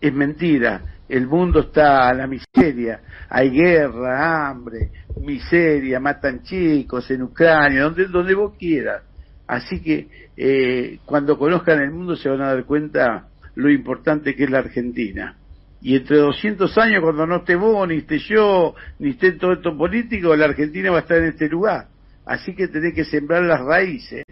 Es 0.00 0.12
mentira, 0.12 0.82
el 1.08 1.26
mundo 1.26 1.60
está 1.60 2.08
a 2.08 2.14
la 2.14 2.26
miseria, 2.26 3.00
hay 3.28 3.50
guerra, 3.50 4.48
hambre, 4.48 4.90
miseria, 5.20 6.00
matan 6.00 6.42
chicos 6.42 7.10
en 7.10 7.22
Ucrania, 7.22 7.82
donde, 7.82 8.06
donde 8.06 8.34
vos 8.34 8.54
quieras. 8.58 9.02
Así 9.46 9.80
que 9.80 10.08
eh, 10.36 10.98
cuando 11.04 11.38
conozcan 11.38 11.80
el 11.80 11.90
mundo 11.90 12.16
se 12.16 12.28
van 12.28 12.42
a 12.42 12.54
dar 12.54 12.64
cuenta 12.64 13.28
lo 13.54 13.70
importante 13.70 14.34
que 14.34 14.44
es 14.44 14.50
la 14.50 14.58
Argentina. 14.58 15.36
Y 15.80 15.96
entre 15.96 16.18
200 16.18 16.76
años, 16.78 17.02
cuando 17.02 17.26
no 17.26 17.36
esté 17.36 17.56
vos, 17.56 17.86
ni 17.88 17.98
esté 17.98 18.18
yo, 18.18 18.74
ni 18.98 19.10
esté 19.10 19.32
todo 19.32 19.52
esto 19.52 19.76
político, 19.76 20.34
la 20.34 20.46
Argentina 20.46 20.90
va 20.90 20.98
a 20.98 21.00
estar 21.02 21.18
en 21.18 21.26
este 21.26 21.48
lugar. 21.48 21.88
Así 22.24 22.54
que 22.54 22.68
tenés 22.68 22.94
que 22.94 23.04
sembrar 23.04 23.42
las 23.42 23.60
raíces 23.60 24.24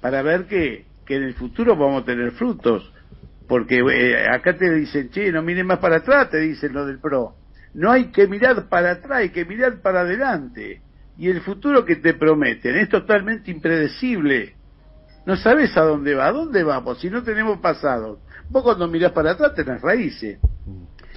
para 0.00 0.22
ver 0.22 0.46
que, 0.46 0.87
que 1.08 1.16
en 1.16 1.22
el 1.24 1.34
futuro 1.34 1.74
vamos 1.74 2.02
a 2.02 2.04
tener 2.04 2.30
frutos 2.32 2.92
porque 3.48 3.78
eh, 3.78 4.28
acá 4.28 4.56
te 4.56 4.70
dicen, 4.70 5.08
che, 5.10 5.32
no 5.32 5.42
miren 5.42 5.66
más 5.66 5.78
para 5.78 5.96
atrás, 5.96 6.28
te 6.30 6.38
dicen 6.38 6.74
lo 6.74 6.84
del 6.84 6.98
PRO. 6.98 7.34
No 7.72 7.90
hay 7.90 8.12
que 8.12 8.28
mirar 8.28 8.68
para 8.68 8.92
atrás, 8.92 9.20
hay 9.20 9.30
que 9.30 9.46
mirar 9.46 9.80
para 9.80 10.00
adelante. 10.00 10.82
Y 11.16 11.28
el 11.28 11.40
futuro 11.40 11.84
que 11.84 11.96
te 11.96 12.14
prometen 12.14 12.76
es 12.76 12.90
totalmente 12.90 13.50
impredecible. 13.50 14.54
No 15.24 15.36
sabes 15.36 15.74
a 15.76 15.82
dónde 15.82 16.14
va, 16.14 16.26
a 16.26 16.32
dónde 16.32 16.62
vamos, 16.62 17.00
si 17.00 17.08
no 17.08 17.22
tenemos 17.22 17.58
pasado. 17.58 18.20
Vos 18.50 18.62
cuando 18.62 18.86
mirás 18.86 19.12
para 19.12 19.32
atrás 19.32 19.54
tenés 19.54 19.80
raíces. 19.80 20.38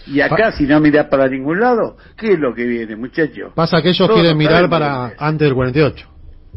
Y 0.07 0.21
acá, 0.21 0.51
si 0.53 0.65
no 0.65 0.79
mirás 0.79 1.07
para 1.07 1.27
ningún 1.27 1.59
lado, 1.59 1.97
¿qué 2.17 2.33
es 2.33 2.39
lo 2.39 2.55
que 2.55 2.65
viene, 2.65 2.95
muchachos? 2.95 3.51
Pasa 3.53 3.81
que 3.81 3.89
ellos 3.89 4.09
quieren 4.09 4.37
mirar 4.37 4.69
para 4.69 5.13
antes 5.17 5.47
del 5.47 5.53
48. 5.53 6.07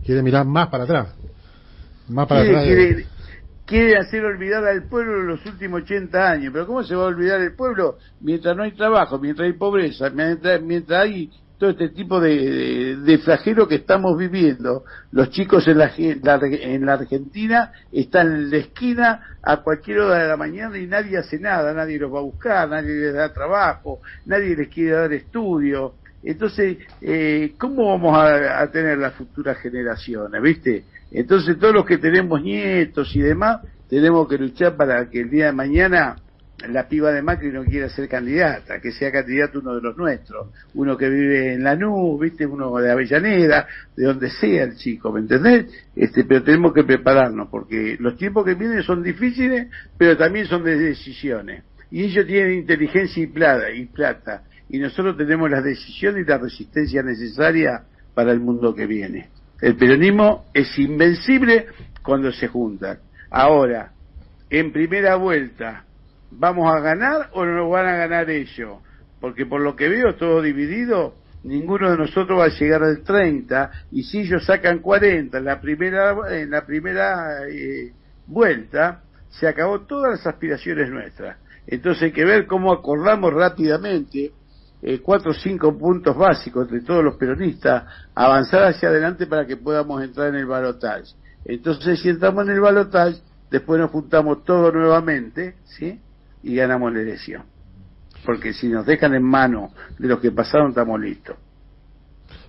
Quieren 0.05 0.25
mirar 0.25 0.47
más 0.47 0.69
para 0.69 0.85
atrás. 0.85 1.15
Más 2.09 2.27
para 2.27 2.43
atrás 2.43 2.65
quiere 2.65 3.07
hacer 3.99 4.25
olvidar 4.25 4.65
al 4.65 4.85
pueblo 4.85 5.23
los 5.23 5.45
últimos 5.47 5.83
80 5.83 6.31
años. 6.31 6.53
Pero 6.53 6.67
¿cómo 6.67 6.83
se 6.83 6.95
va 6.95 7.05
a 7.05 7.07
olvidar 7.07 7.41
el 7.41 7.55
pueblo 7.55 7.99
mientras 8.21 8.57
no 8.57 8.63
hay 8.63 8.73
trabajo, 8.73 9.19
mientras 9.19 9.47
hay 9.47 9.55
pobreza, 9.55 10.11
mientras, 10.11 10.61
hay 11.01 11.31
todo 11.59 11.71
este 11.71 11.89
tipo 11.91 12.21
de, 12.21 12.97
de, 12.97 13.19
flagelo 13.19 13.67
que 13.67 13.77
estamos 13.77 14.19
viviendo? 14.19 14.85
Los 15.13 15.31
chicos 15.31 15.67
en 15.67 15.79
la, 15.79 15.93
en 15.97 16.85
la 16.85 16.95
Argentina 16.95 17.73
están 17.91 18.33
en 18.35 18.51
la 18.51 18.57
esquina 18.59 19.39
a 19.43 19.57
cualquier 19.59 20.01
hora 20.01 20.23
de 20.23 20.29
la 20.29 20.37
mañana 20.37 20.77
y 20.77 20.87
nadie 20.87 21.17
hace 21.17 21.39
nada, 21.39 21.73
nadie 21.73 21.99
los 21.99 22.13
va 22.13 22.19
a 22.19 22.23
buscar, 22.23 22.69
nadie 22.69 22.95
les 22.95 23.15
da 23.15 23.33
trabajo, 23.33 24.01
nadie 24.27 24.57
les 24.57 24.69
quiere 24.69 24.91
dar 24.91 25.13
estudio. 25.13 25.95
Entonces, 26.23 26.79
eh, 27.03 27.55
¿cómo 27.59 27.89
vamos 27.89 28.17
a 28.17 28.67
tener 28.71 28.97
las 28.97 29.15
futuras 29.15 29.59
generaciones? 29.59 30.41
¿Viste? 30.41 30.85
Entonces 31.15 31.57
todos 31.59 31.73
los 31.73 31.87
que 31.87 31.99
tenemos 31.99 32.43
nietos 32.43 33.15
y 33.15 33.21
demás, 33.21 33.61
tenemos 33.89 34.29
que 34.29 34.37
luchar 34.37 34.77
para 34.77 35.09
que 35.09 35.21
el 35.21 35.31
día 35.31 35.47
de 35.47 35.53
mañana 35.53 36.17
la 36.69 36.89
piba 36.89 37.13
de 37.13 37.23
Macri 37.23 37.53
no 37.53 37.63
quiera 37.65 37.89
ser 37.89 38.09
candidata, 38.09 38.81
que 38.81 38.91
sea 38.91 39.13
candidato 39.13 39.61
uno 39.61 39.77
de 39.77 39.83
los 39.83 39.97
nuestros, 39.97 40.49
uno 40.75 40.97
que 40.97 41.09
vive 41.09 41.55
en 41.55 41.63
Lanús, 41.63 42.21
viste, 42.21 42.47
uno 42.47 42.75
de 42.77 42.91
Avellaneda, 42.91 43.67
de 43.97 44.05
donde 44.05 44.31
sea 44.31 44.65
el 44.65 44.77
chico, 44.77 45.13
¿me 45.13 45.21
entendés? 45.21 45.67
Este, 45.95 46.25
pero 46.25 46.43
tenemos 46.43 46.73
que 46.73 46.83
prepararnos, 46.83 47.49
porque 47.49 47.97
los 48.01 48.17
tiempos 48.17 48.45
que 48.45 48.55
vienen 48.55 48.83
son 48.83 49.03
difíciles, 49.03 49.69
pero 49.97 50.17
también 50.17 50.47
son 50.47 50.65
de 50.65 50.77
decisiones. 50.77 51.65
Y 51.91 52.05
ellos 52.05 52.27
tienen 52.27 52.55
inteligencia 52.55 53.23
y 53.23 53.27
plata, 53.29 53.71
y 53.71 53.87
plata, 53.87 54.43
y 54.69 54.79
nosotros 54.79 55.17
tenemos 55.17 55.51
las 55.51 55.63
decisiones 55.63 56.27
y 56.27 56.29
la 56.29 56.39
resistencia 56.39 57.03
necesaria 57.03 57.85
para 58.15 58.33
el 58.33 58.41
mundo 58.41 58.75
que 58.75 58.87
viene. 58.87 59.29
El 59.65 59.77
peronismo 59.77 60.45
es 60.53 60.79
invencible 60.79 61.69
cuando 62.03 62.31
se 62.33 62.49
juntan. 62.49 62.99
Ahora, 63.31 63.93
en 64.51 64.71
primera 64.75 65.17
vuelta, 65.17 65.87
¿vamos 66.33 66.71
a 66.71 66.81
ganar 66.81 67.31
o 67.33 67.47
no 67.47 67.71
van 67.71 67.87
a 67.87 67.97
ganar 67.97 68.29
ellos? 68.29 68.77
Porque 69.23 69.47
por 69.47 69.63
lo 69.63 69.75
que 69.75 69.89
veo, 69.89 70.17
todo 70.17 70.43
dividido, 70.43 71.15
ninguno 71.45 71.91
de 71.91 71.97
nosotros 71.97 72.41
va 72.41 72.45
a 72.45 72.49
llegar 72.49 72.83
al 72.83 73.03
30 73.05 73.71
y 73.91 74.03
si 74.03 74.19
ellos 74.19 74.45
sacan 74.45 74.81
40 74.81 75.39
en 75.39 75.45
la 75.47 75.59
primera, 75.63 76.15
en 76.31 76.51
la 76.51 76.67
primera 76.67 77.49
eh, 77.49 77.91
vuelta, 78.27 79.01
se 79.31 79.49
acabó 79.49 79.81
todas 79.87 80.11
las 80.19 80.27
aspiraciones 80.27 80.91
nuestras. 80.91 81.39
Entonces 81.67 82.03
hay 82.03 82.13
que 82.13 82.27
ver 82.27 82.47
cómo 82.47 82.71
acordamos 82.71 83.33
rápidamente 83.33 84.31
eh, 84.87 85.01
cuatro 85.01 85.31
o 85.31 85.35
cinco 85.35 85.79
puntos 85.79 86.15
básicos 86.15 86.71
de 86.71 86.83
todos 86.83 87.03
los 87.03 87.17
peronistas, 87.17 87.85
avanzar 88.15 88.65
hacia 88.65 88.91
adelante 88.91 89.27
para 89.27 89.47
que 89.47 89.57
podamos 89.57 90.03
entrar 90.03 90.29
en 90.29 90.35
el 90.35 90.45
balotaje. 90.45 91.05
Entonces, 91.47 92.01
si 92.01 92.11
entramos 92.11 92.45
en 92.45 92.51
el 92.53 92.61
balotaje, 92.61 93.17
después 93.51 93.81
nos 93.81 93.91
juntamos 93.91 94.45
todo 94.45 94.71
nuevamente, 94.71 95.55
¿sí? 95.65 95.99
Y 96.43 96.57
ganamos 96.57 96.93
la 96.93 97.01
elección. 97.01 97.45
Porque 98.27 98.53
si 98.53 98.69
nos 98.69 98.85
dejan 98.85 99.15
en 99.15 99.23
mano 99.23 99.73
de 99.99 100.07
los 100.07 100.21
que 100.21 100.31
pasaron, 100.31 100.69
estamos 100.69 101.01
listos. 101.01 101.39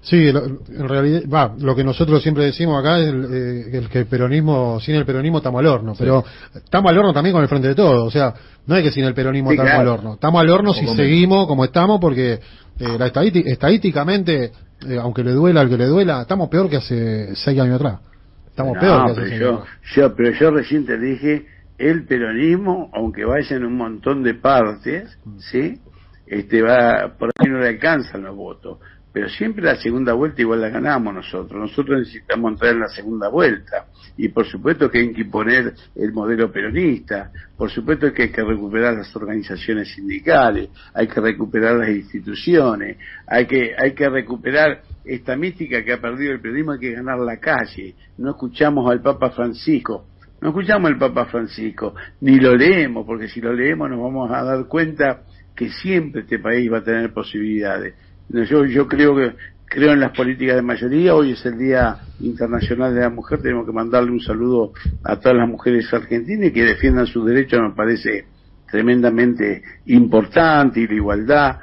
Sí, 0.06 0.28
en 0.28 0.88
realidad, 0.88 1.24
va, 1.34 1.56
lo 1.58 1.76
que 1.76 1.84
nosotros 1.84 2.22
siempre 2.22 2.46
decimos 2.46 2.80
acá 2.80 3.00
es 3.00 3.08
el, 3.08 3.90
que 3.90 3.98
el 3.98 4.06
peronismo, 4.06 4.80
sin 4.80 4.94
el 4.94 5.04
peronismo 5.04 5.40
estamos 5.40 5.60
al 5.62 5.66
horno, 5.66 5.96
pero 5.98 6.24
estamos 6.54 6.92
al 6.92 6.98
horno 7.00 7.12
también 7.12 7.34
con 7.34 7.42
el 7.42 7.50
frente 7.50 7.70
de 7.70 7.76
todo, 7.76 8.06
o 8.06 8.12
sea, 8.12 8.32
no 8.68 8.76
es 8.76 8.84
que 8.84 8.92
sin 8.92 9.04
el 9.04 9.16
peronismo 9.16 9.52
estamos 9.52 9.74
al 9.74 9.88
horno, 9.88 10.14
estamos 10.14 10.42
al 10.42 10.50
horno 10.52 10.74
si 10.76 10.86
seguimos 10.90 11.48
como 11.48 11.66
estamos 11.66 12.00
porque 12.00 12.34
eh, 12.80 12.98
la 13.00 13.08
estadísticamente, 13.08 14.52
eh, 14.88 15.00
aunque 15.02 15.24
le 15.24 15.32
duela 15.32 15.62
al 15.62 15.70
que 15.70 15.78
le 15.78 15.88
duela, 15.88 16.22
estamos 16.22 16.50
peor 16.50 16.70
que 16.70 16.78
hace 16.78 17.36
seis 17.36 17.60
años 17.60 17.78
atrás. 17.78 18.00
Estamos 18.48 18.78
peor 18.78 19.06
que 19.08 19.12
hace 19.12 19.30
seis 19.30 19.42
años. 19.42 19.64
Yo, 19.96 20.16
pero 20.16 20.32
yo 20.40 20.52
recién 20.52 20.86
te 20.86 21.00
dije, 21.00 21.48
el 21.80 22.06
peronismo, 22.06 22.92
aunque 22.94 23.26
vaya 23.26 23.56
en 23.56 23.66
un 23.66 23.76
montón 23.76 24.22
de 24.22 24.36
partes, 24.36 25.18
mm. 25.26 25.40
¿sí? 25.40 25.80
Este 26.28 26.62
va, 26.62 27.16
por 27.18 27.32
ahí 27.40 27.50
no 27.50 27.60
le 27.60 27.70
alcanzan 27.70 28.24
los 28.24 28.36
votos 28.36 28.78
pero 29.16 29.30
siempre 29.30 29.64
la 29.64 29.78
segunda 29.78 30.12
vuelta 30.12 30.42
igual 30.42 30.60
la 30.60 30.68
ganamos 30.68 31.14
nosotros. 31.14 31.58
Nosotros 31.58 32.00
necesitamos 32.00 32.52
entrar 32.52 32.74
en 32.74 32.82
la 32.82 32.90
segunda 32.90 33.30
vuelta. 33.30 33.86
Y 34.18 34.28
por 34.28 34.46
supuesto 34.46 34.92
que 34.92 35.00
hay 35.00 35.14
que 35.14 35.22
imponer 35.22 35.74
el 35.96 36.12
modelo 36.12 36.52
peronista, 36.52 37.32
por 37.58 37.72
supuesto 37.72 38.12
que 38.12 38.24
hay 38.24 38.30
que 38.30 38.44
recuperar 38.44 38.94
las 38.96 39.16
organizaciones 39.16 39.94
sindicales, 39.94 40.68
hay 40.94 41.08
que 41.08 41.22
recuperar 41.22 41.78
las 41.78 41.92
instituciones, 41.92 42.98
hay 43.26 43.46
que, 43.46 43.74
hay 43.78 43.94
que 43.94 44.10
recuperar 44.10 44.82
esta 45.06 45.38
mística 45.38 45.82
que 45.82 45.94
ha 45.94 46.02
perdido 46.02 46.34
el 46.34 46.42
peronismo, 46.42 46.74
hay 46.74 46.80
que 46.80 46.92
ganar 46.92 47.18
la 47.20 47.38
calle. 47.38 47.96
No 48.18 48.32
escuchamos 48.32 48.92
al 48.92 49.02
Papa 49.02 49.30
Francisco, 49.30 50.08
no 50.42 50.50
escuchamos 50.50 50.92
al 50.92 50.98
Papa 50.98 51.28
Francisco, 51.28 51.96
ni 52.20 52.38
lo 52.38 52.54
leemos, 52.54 53.06
porque 53.06 53.30
si 53.30 53.40
lo 53.40 53.54
leemos 53.54 53.90
nos 53.90 54.02
vamos 54.02 54.30
a 54.30 54.44
dar 54.44 54.66
cuenta 54.66 55.22
que 55.56 55.70
siempre 55.70 56.24
este 56.24 56.38
país 56.38 56.70
va 56.70 56.80
a 56.80 56.84
tener 56.84 57.14
posibilidades 57.14 57.94
yo, 58.30 58.66
yo 58.66 58.88
creo 58.88 59.16
que 59.16 59.34
creo 59.66 59.94
en 59.94 60.00
las 60.00 60.12
políticas 60.12 60.56
de 60.56 60.62
mayoría. 60.62 61.16
Hoy 61.16 61.32
es 61.32 61.46
el 61.46 61.58
Día 61.58 61.98
Internacional 62.20 62.94
de 62.94 63.02
la 63.02 63.10
Mujer. 63.10 63.42
Tenemos 63.42 63.66
que 63.66 63.74
mandarle 63.74 64.12
un 64.12 64.22
saludo 64.22 64.74
a 65.04 65.20
todas 65.20 65.38
las 65.38 65.48
mujeres 65.48 65.92
argentinas 65.94 66.52
que 66.52 66.64
defiendan 66.64 67.08
sus 67.08 67.26
derechos. 67.26 67.62
Me 67.62 67.72
parece 67.72 68.26
tremendamente 68.70 69.62
importante 69.86 70.82
y 70.82 70.88
la 70.88 70.94
igualdad 70.94 71.60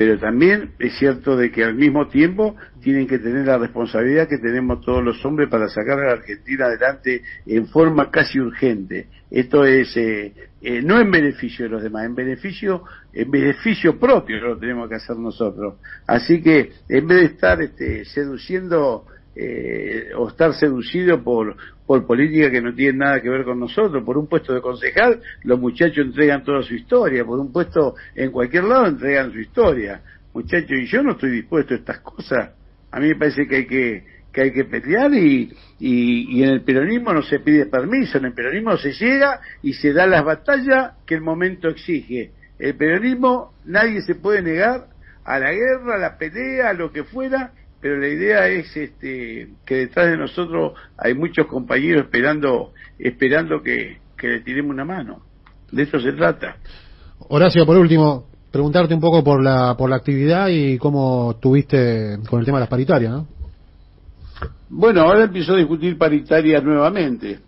pero 0.00 0.18
también 0.18 0.70
es 0.78 0.96
cierto 0.98 1.36
de 1.36 1.50
que 1.50 1.62
al 1.62 1.74
mismo 1.74 2.08
tiempo 2.08 2.56
tienen 2.80 3.06
que 3.06 3.18
tener 3.18 3.46
la 3.46 3.58
responsabilidad 3.58 4.28
que 4.28 4.38
tenemos 4.38 4.80
todos 4.80 5.04
los 5.04 5.22
hombres 5.26 5.50
para 5.50 5.68
sacar 5.68 5.98
a 5.98 6.06
la 6.06 6.12
Argentina 6.12 6.64
adelante 6.64 7.22
en 7.44 7.66
forma 7.66 8.10
casi 8.10 8.40
urgente. 8.40 9.08
Esto 9.30 9.66
es 9.66 9.94
eh, 9.98 10.32
eh, 10.62 10.80
no 10.80 10.98
en 10.98 11.10
beneficio 11.10 11.66
de 11.66 11.72
los 11.72 11.82
demás, 11.82 12.06
en 12.06 12.14
beneficio 12.14 12.82
en 13.12 13.30
beneficio 13.30 14.00
propio 14.00 14.38
lo 14.40 14.56
tenemos 14.56 14.88
que 14.88 14.94
hacer 14.94 15.16
nosotros. 15.16 15.74
Así 16.06 16.40
que 16.40 16.72
en 16.88 17.06
vez 17.06 17.18
de 17.18 17.26
estar 17.26 17.60
este, 17.60 18.06
seduciendo 18.06 19.04
eh, 19.34 20.10
o 20.16 20.28
estar 20.28 20.54
seducido 20.54 21.22
por, 21.22 21.56
por 21.86 22.06
política 22.06 22.50
que 22.50 22.60
no 22.60 22.74
tiene 22.74 22.98
nada 22.98 23.20
que 23.20 23.28
ver 23.28 23.44
con 23.44 23.60
nosotros, 23.60 24.02
por 24.04 24.18
un 24.18 24.26
puesto 24.26 24.52
de 24.52 24.60
concejal, 24.60 25.20
los 25.44 25.58
muchachos 25.58 26.04
entregan 26.04 26.42
toda 26.42 26.62
su 26.62 26.74
historia, 26.74 27.24
por 27.24 27.38
un 27.38 27.52
puesto 27.52 27.94
en 28.14 28.30
cualquier 28.30 28.64
lado 28.64 28.86
entregan 28.86 29.32
su 29.32 29.40
historia. 29.40 30.02
Muchachos, 30.34 30.70
y 30.70 30.86
yo 30.86 31.02
no 31.02 31.12
estoy 31.12 31.30
dispuesto 31.30 31.74
a 31.74 31.76
estas 31.76 32.00
cosas. 32.00 32.50
A 32.90 33.00
mí 33.00 33.08
me 33.08 33.16
parece 33.16 33.46
que 33.46 33.56
hay 33.56 33.66
que, 33.66 34.04
que 34.32 34.42
hay 34.42 34.52
que 34.52 34.64
pelear 34.64 35.12
y, 35.14 35.52
y, 35.78 36.38
y, 36.38 36.42
en 36.42 36.50
el 36.50 36.62
peronismo 36.62 37.12
no 37.12 37.22
se 37.22 37.40
pide 37.40 37.66
permiso, 37.66 38.18
en 38.18 38.26
el 38.26 38.32
peronismo 38.34 38.76
se 38.76 38.92
llega 38.92 39.40
y 39.62 39.72
se 39.74 39.92
da 39.92 40.06
las 40.06 40.24
batallas 40.24 40.92
que 41.06 41.14
el 41.14 41.20
momento 41.20 41.68
exige. 41.68 42.30
El 42.58 42.74
peronismo 42.76 43.54
nadie 43.64 44.02
se 44.02 44.14
puede 44.14 44.42
negar 44.42 44.86
a 45.24 45.38
la 45.38 45.52
guerra, 45.52 45.94
a 45.94 45.98
la 45.98 46.18
pelea, 46.18 46.70
a 46.70 46.72
lo 46.72 46.92
que 46.92 47.04
fuera, 47.04 47.52
pero 47.80 47.96
la 47.98 48.08
idea 48.08 48.48
es 48.48 48.76
este, 48.76 49.48
que 49.64 49.74
detrás 49.74 50.10
de 50.10 50.18
nosotros 50.18 50.72
hay 50.98 51.14
muchos 51.14 51.46
compañeros 51.46 52.04
esperando, 52.04 52.72
esperando 52.98 53.62
que, 53.62 53.98
le 54.22 54.40
tiremos 54.40 54.72
una 54.72 54.84
mano. 54.84 55.22
De 55.72 55.84
eso 55.84 55.98
se 55.98 56.12
trata. 56.12 56.56
Horacio, 57.28 57.64
por 57.64 57.78
último, 57.78 58.26
preguntarte 58.50 58.92
un 58.92 59.00
poco 59.00 59.24
por 59.24 59.42
la, 59.42 59.76
por 59.78 59.88
la 59.88 59.96
actividad 59.96 60.48
y 60.48 60.76
cómo 60.76 61.38
tuviste 61.40 62.18
con 62.28 62.40
el 62.40 62.44
tema 62.44 62.58
de 62.58 62.62
las 62.62 62.68
paritarias, 62.68 63.12
¿no? 63.12 63.26
Bueno, 64.68 65.02
ahora 65.02 65.24
empiezo 65.24 65.54
a 65.54 65.56
discutir 65.56 65.96
paritarias 65.96 66.62
nuevamente, 66.62 67.40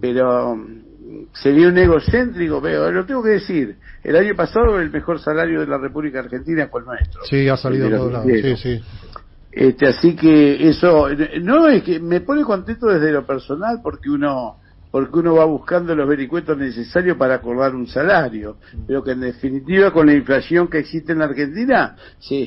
pero 0.00 0.54
mm, 0.54 1.28
sería 1.32 1.68
un 1.68 1.78
egocéntrico, 1.78 2.60
pero 2.60 2.90
lo 2.92 3.06
tengo 3.06 3.22
que 3.22 3.30
decir. 3.30 3.76
El 4.04 4.16
año 4.16 4.34
pasado 4.36 4.78
el 4.80 4.90
mejor 4.90 5.18
salario 5.18 5.60
de 5.60 5.66
la 5.66 5.78
República 5.78 6.20
Argentina 6.20 6.68
fue 6.70 6.80
el 6.80 6.86
nuestro. 6.86 7.22
Sí, 7.24 7.48
ha 7.48 7.56
salido 7.56 7.90
todo 7.90 8.10
lado. 8.10 8.26
Sí, 8.26 8.56
sí. 8.56 8.80
Este, 9.50 9.86
así 9.86 10.14
que 10.14 10.68
eso, 10.68 11.08
no 11.40 11.68
es 11.68 11.82
que 11.82 11.98
me 12.00 12.20
pone 12.20 12.42
contento 12.42 12.86
desde 12.86 13.10
lo 13.10 13.26
personal 13.26 13.80
porque 13.82 14.10
uno, 14.10 14.56
porque 14.90 15.18
uno 15.18 15.34
va 15.34 15.46
buscando 15.46 15.94
los 15.94 16.08
vericuetos 16.08 16.56
necesarios 16.56 17.16
para 17.16 17.36
acordar 17.36 17.74
un 17.74 17.86
salario, 17.86 18.58
pero 18.86 19.02
que 19.02 19.12
en 19.12 19.20
definitiva 19.20 19.90
con 19.90 20.06
la 20.06 20.14
inflación 20.14 20.68
que 20.68 20.78
existe 20.78 21.12
en 21.12 21.18
la 21.20 21.26
Argentina 21.26 21.96
se, 22.18 22.46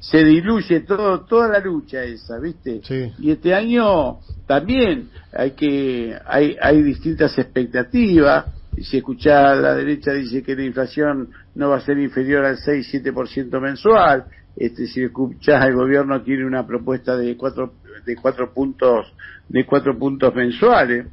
se, 0.00 0.24
diluye 0.24 0.80
todo, 0.80 1.20
toda 1.20 1.48
la 1.48 1.60
lucha 1.60 2.04
esa, 2.04 2.38
¿viste? 2.38 2.80
Y 3.18 3.30
este 3.30 3.54
año 3.54 4.18
también 4.46 5.08
hay 5.32 5.52
que, 5.52 6.16
hay, 6.26 6.56
hay 6.60 6.82
distintas 6.82 7.36
expectativas, 7.38 8.46
si 8.82 8.98
escuchás 8.98 9.44
a 9.44 9.54
la 9.54 9.74
derecha 9.74 10.12
dice 10.12 10.42
que 10.42 10.54
la 10.54 10.62
inflación 10.62 11.30
no 11.54 11.70
va 11.70 11.78
a 11.78 11.80
ser 11.80 11.98
inferior 11.98 12.44
al 12.44 12.58
6-7% 12.58 13.60
mensual, 13.60 14.24
este, 14.58 14.86
si 14.88 15.04
escuchás 15.04 15.64
el 15.66 15.74
gobierno 15.74 16.20
tiene 16.22 16.44
una 16.44 16.66
propuesta 16.66 17.16
de 17.16 17.36
cuatro, 17.36 17.74
de 18.04 18.16
cuatro 18.16 18.52
puntos, 18.52 19.06
de 19.48 19.64
cuatro 19.64 19.96
puntos 19.96 20.34
mensuales, 20.34 21.06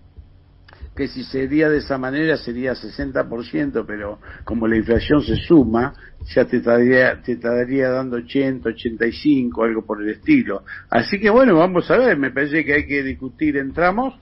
que 0.95 1.07
si 1.07 1.23
sería 1.23 1.69
de 1.69 1.77
esa 1.77 1.97
manera 1.97 2.37
sería 2.37 2.73
60%, 2.73 3.83
pero 3.85 4.19
como 4.45 4.67
la 4.67 4.77
inflación 4.77 5.21
se 5.21 5.35
suma, 5.35 5.93
ya 6.33 6.45
te 6.45 6.57
estaría, 6.57 7.21
te 7.21 7.33
estaría 7.33 7.89
dando 7.89 8.17
80, 8.17 8.69
85, 8.69 9.63
algo 9.63 9.85
por 9.85 10.01
el 10.01 10.09
estilo. 10.09 10.63
Así 10.89 11.19
que 11.19 11.29
bueno, 11.29 11.55
vamos 11.57 11.91
a 11.91 11.97
ver, 11.97 12.17
me 12.17 12.31
parece 12.31 12.65
que 12.65 12.73
hay 12.73 12.87
que 12.87 13.03
discutir, 13.03 13.57
entramos, 13.57 14.15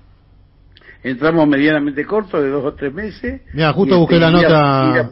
entramos 1.02 1.48
medianamente 1.48 2.04
corto 2.06 2.42
de 2.42 2.50
dos 2.50 2.66
o 2.66 2.74
tres 2.74 2.94
meses. 2.94 3.42
Mira, 3.54 3.72
justo 3.72 4.00
busqué 4.00 4.20
la 4.20 4.32
nota, 4.32 5.10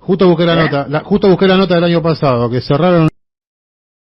justo 0.00 0.28
busqué 0.28 0.44
la 0.44 0.54
¿Eh? 0.54 0.70
nota, 0.70 1.00
justo 1.04 1.28
busqué 1.28 1.46
la 1.46 1.56
nota 1.56 1.76
del 1.76 1.84
año 1.84 2.02
pasado, 2.02 2.50
que 2.50 2.60
cerraron 2.60 3.08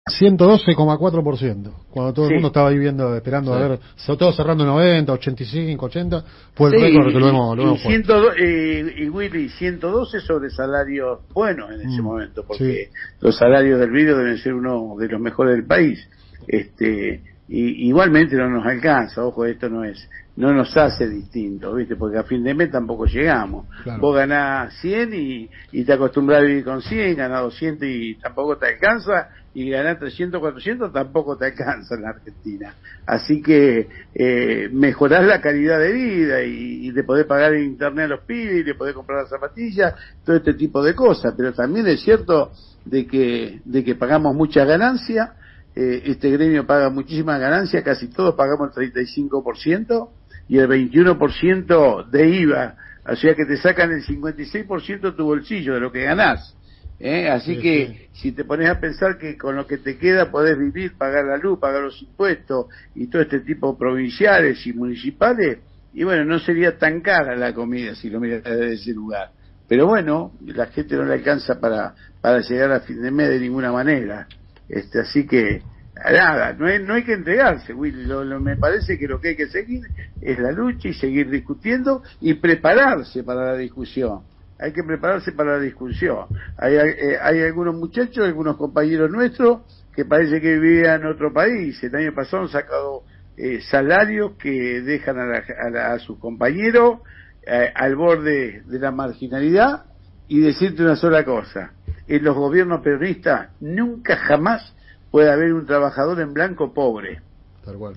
112,4%. 0.07 1.71
Cuando 1.89 2.13
todo 2.13 2.27
el 2.27 2.33
mundo 2.33 2.49
estaba 2.49 2.69
viviendo, 2.69 3.15
esperando 3.15 3.55
a 3.55 3.67
ver, 3.67 3.79
todos 4.05 4.35
cerrando 4.35 4.63
90, 4.63 5.11
85, 5.11 5.83
80, 5.83 6.25
fue 6.53 6.69
el 6.69 6.79
récord 6.79 7.11
que 7.11 7.19
lo 7.19 7.27
hemos, 7.27 7.57
lo 7.57 7.73
y, 7.73 8.43
eh, 8.43 8.93
y 8.97 9.09
Willy, 9.09 9.49
112 9.49 10.19
sobre 10.19 10.51
salarios 10.51 11.21
buenos 11.33 11.71
en 11.71 11.89
ese 11.89 12.03
mm. 12.03 12.05
momento, 12.05 12.45
porque 12.47 12.91
los 13.19 13.35
salarios 13.35 13.79
del 13.79 13.89
vídeo 13.89 14.15
deben 14.15 14.37
ser 14.37 14.53
uno 14.53 14.95
de 14.95 15.07
los 15.07 15.19
mejores 15.19 15.55
del 15.55 15.65
país. 15.65 16.07
Este, 16.47 17.23
y, 17.47 17.87
igualmente 17.87 18.35
no 18.35 18.47
nos 18.47 18.63
alcanza, 18.63 19.25
ojo, 19.25 19.43
esto 19.45 19.69
no 19.69 19.83
es, 19.83 20.07
no 20.37 20.53
nos 20.53 20.75
hace 20.75 21.07
distinto, 21.07 21.73
¿viste? 21.73 21.95
Porque 21.95 22.17
a 22.17 22.23
fin 22.23 22.43
de 22.43 22.53
mes 22.53 22.71
tampoco 22.71 23.05
llegamos. 23.05 23.67
Vos 23.99 24.15
ganás 24.15 24.73
100 24.81 25.13
y, 25.13 25.49
y 25.71 25.83
te 25.85 25.93
acostumbras 25.93 26.39
a 26.39 26.45
vivir 26.45 26.63
con 26.63 26.81
100, 26.81 27.15
ganás 27.15 27.41
200 27.41 27.87
y 27.87 28.15
tampoco 28.15 28.57
te 28.57 28.67
alcanza, 28.67 29.29
y 29.55 29.69
ganar 29.69 29.97
300, 29.97 30.37
400 30.41 30.91
tampoco 30.91 31.37
te 31.37 31.45
alcanza 31.45 31.95
en 31.95 32.01
la 32.01 32.09
Argentina. 32.09 32.75
Así 33.05 33.41
que 33.41 33.87
eh, 34.13 34.69
mejorar 34.71 35.23
la 35.23 35.39
calidad 35.39 35.79
de 35.79 35.93
vida 35.93 36.43
y, 36.43 36.91
de 36.91 37.03
poder 37.05 37.25
pagar 37.25 37.53
en 37.53 37.63
internet 37.63 38.05
a 38.05 38.09
los 38.09 38.19
pibes 38.25 38.57
y 38.57 38.63
de 38.63 38.75
poder 38.75 38.93
comprar 38.93 39.21
las 39.21 39.29
zapatillas, 39.29 39.95
todo 40.25 40.35
este 40.35 40.55
tipo 40.55 40.83
de 40.83 40.93
cosas. 40.93 41.33
Pero 41.37 41.53
también 41.53 41.87
es 41.87 42.03
cierto 42.03 42.51
de 42.83 43.07
que, 43.07 43.61
de 43.63 43.83
que 43.85 43.95
pagamos 43.95 44.35
mucha 44.35 44.65
ganancia, 44.65 45.35
eh, 45.73 46.03
este 46.05 46.31
gremio 46.31 46.67
paga 46.67 46.89
muchísima 46.89 47.37
ganancia, 47.37 47.81
casi 47.81 48.09
todos 48.09 48.35
pagamos 48.35 48.77
el 48.77 48.91
35% 48.91 50.09
y 50.47 50.57
el 50.57 50.67
21% 50.67 52.09
de 52.09 52.29
IVA. 52.29 52.75
O 53.07 53.15
sea 53.15 53.35
que 53.35 53.45
te 53.45 53.57
sacan 53.57 53.91
el 53.91 54.03
56% 54.03 55.01
de 55.01 55.11
tu 55.11 55.25
bolsillo 55.25 55.75
de 55.75 55.79
lo 55.79 55.91
que 55.91 56.03
ganás. 56.03 56.55
¿eh? 56.99 57.29
Así 57.29 57.57
que 57.59 58.09
si 58.13 58.31
te 58.31 58.43
pones 58.43 58.69
a 58.69 58.79
pensar 58.79 59.17
que 59.17 59.37
con 59.37 59.55
lo 59.55 59.67
que 59.67 59.77
te 59.77 59.97
queda 59.97 60.31
podés 60.31 60.57
vivir, 60.57 60.97
pagar 60.97 61.25
la 61.25 61.37
luz, 61.37 61.59
pagar 61.59 61.83
los 61.83 62.01
impuestos 62.01 62.67
y 62.95 63.07
todo 63.07 63.21
este 63.21 63.41
tipo 63.41 63.77
provinciales 63.77 64.65
y 64.65 64.73
municipales, 64.73 65.59
y 65.93 66.03
bueno, 66.03 66.25
no 66.25 66.39
sería 66.39 66.77
tan 66.77 67.01
cara 67.01 67.35
la 67.35 67.53
comida 67.53 67.95
si 67.95 68.09
lo 68.09 68.19
miras 68.19 68.43
desde 68.43 68.73
ese 68.73 68.91
lugar. 68.91 69.31
Pero 69.67 69.87
bueno, 69.87 70.33
la 70.45 70.67
gente 70.67 70.95
no 70.95 71.05
le 71.05 71.13
alcanza 71.13 71.59
para, 71.59 71.95
para 72.21 72.41
llegar 72.41 72.71
a 72.71 72.81
fin 72.81 73.01
de 73.01 73.11
mes 73.11 73.29
de 73.29 73.39
ninguna 73.39 73.71
manera. 73.71 74.27
Este, 74.67 74.99
así 74.99 75.25
que, 75.25 75.61
nada, 75.95 76.53
no 76.53 76.67
hay, 76.67 76.83
no 76.83 76.93
hay 76.93 77.03
que 77.03 77.13
entregarse, 77.13 77.73
Willy. 77.73 78.05
me 78.39 78.57
parece 78.57 78.97
que 78.97 79.07
lo 79.07 79.19
que 79.19 79.29
hay 79.29 79.35
que 79.35 79.47
seguir 79.47 79.83
es 80.21 80.39
la 80.39 80.51
lucha 80.51 80.89
y 80.89 80.93
seguir 80.93 81.29
discutiendo 81.29 82.03
y 82.21 82.33
prepararse 82.35 83.23
para 83.23 83.45
la 83.45 83.57
discusión 83.57 84.21
hay 84.59 84.71
que 84.71 84.83
prepararse 84.83 85.31
para 85.33 85.57
la 85.57 85.59
discusión. 85.59 86.27
Hay, 86.57 86.75
eh, 86.75 87.17
hay 87.21 87.41
algunos 87.41 87.75
muchachos, 87.75 88.25
algunos 88.25 88.57
compañeros 88.57 89.11
nuestros 89.11 89.61
que 89.93 90.05
parece 90.05 90.41
que 90.41 90.57
vivían 90.57 91.01
en 91.01 91.07
otro 91.07 91.33
país. 91.33 91.81
El 91.83 91.95
año 91.95 92.13
pasado 92.13 92.43
han 92.43 92.49
sacado 92.49 93.03
eh, 93.37 93.59
salarios 93.61 94.33
que 94.39 94.81
dejan 94.81 95.17
a, 95.19 95.93
a, 95.93 95.99
sus 95.99 96.17
compañeros 96.19 96.99
eh, 97.45 97.71
al 97.73 97.95
borde 97.95 98.63
de 98.65 98.79
la 98.79 98.91
marginalidad 98.91 99.85
y 100.27 100.39
decirte 100.39 100.83
una 100.83 100.95
sola 100.95 101.23
cosa. 101.23 101.73
En 102.07 102.23
los 102.23 102.35
gobiernos 102.35 102.81
peronistas 102.81 103.49
nunca 103.59 104.15
jamás 104.15 104.73
puede 105.15 105.31
haber 105.31 105.53
un 105.53 105.65
trabajador 105.65 106.19
en 106.19 106.33
blanco 106.33 106.73
pobre. 106.73 107.21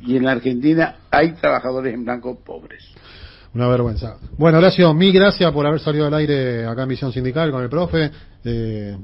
Y 0.03 0.17
en 0.17 0.25
la 0.25 0.31
Argentina 0.31 0.99
hay 1.11 1.33
trabajadores 1.33 1.93
en 1.93 2.05
blanco 2.05 2.39
pobres. 2.45 2.85
Una 3.53 3.67
vergüenza. 3.67 4.19
Bueno, 4.37 4.59
Horacio, 4.59 4.95
mil 4.95 5.13
gracias 5.13 5.51
por 5.51 5.67
haber 5.67 5.81
salido 5.81 6.07
al 6.07 6.15
aire 6.15 6.65
acá 6.65 6.85
en 6.85 6.89
Misión 6.91 7.11
Sindical 7.11 7.51
con 7.51 7.65
el 7.65 7.69
profe. 7.69 8.13
Eh, 8.45 8.97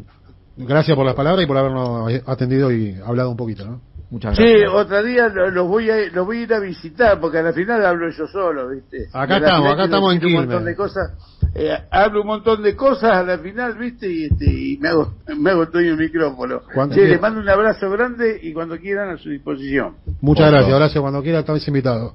gracias 0.56 0.96
por 0.96 1.04
las 1.04 1.16
palabras 1.16 1.42
y 1.42 1.48
por 1.48 1.58
habernos 1.58 2.08
atendido 2.24 2.70
y 2.70 2.94
hablado 3.04 3.32
un 3.32 3.36
poquito, 3.36 3.64
¿no? 3.64 3.80
Muchas 4.10 4.36
gracias. 4.36 4.60
Sí, 4.60 4.66
otro 4.72 5.02
día 5.02 5.28
los 5.28 5.66
voy 5.66 5.90
a 5.90 6.08
los 6.12 6.26
voy 6.26 6.38
a 6.38 6.42
ir 6.42 6.54
a 6.54 6.60
visitar 6.60 7.20
porque 7.20 7.38
al 7.38 7.52
final 7.54 7.84
hablo 7.84 8.10
yo 8.10 8.26
solo, 8.26 8.68
¿viste? 8.68 9.08
Acá 9.12 9.38
estamos, 9.38 9.72
acá 9.72 9.84
estamos 9.84 10.14
en 10.14 10.20
Quilmes. 10.20 10.40
Un 10.40 10.46
montón 10.46 10.64
de 10.64 10.76
cosas, 10.76 11.12
eh, 11.54 11.76
hablo 11.90 12.20
un 12.20 12.26
montón 12.26 12.62
de 12.62 12.76
cosas 12.76 13.16
a 13.16 13.22
la 13.22 13.38
final, 13.38 13.76
¿viste? 13.78 14.12
Y, 14.12 14.24
este, 14.26 14.44
y 14.44 14.78
me 14.78 14.88
hago 14.88 15.14
me 15.36 15.50
hago 15.50 15.68
todo 15.68 15.80
el 15.80 15.96
micrófono. 15.96 16.60
Sí, 16.92 17.00
les 17.00 17.20
mando 17.20 17.40
un 17.40 17.48
abrazo 17.48 17.90
grande 17.90 18.38
y 18.42 18.52
cuando 18.52 18.78
quieran 18.78 19.10
a 19.10 19.18
su 19.18 19.30
disposición. 19.30 19.96
Muchas 20.20 20.50
gracias, 20.50 20.76
gracias. 20.76 21.00
Cuando 21.00 21.22
quieran 21.22 21.40
estás 21.40 21.66
invitado. 21.66 22.14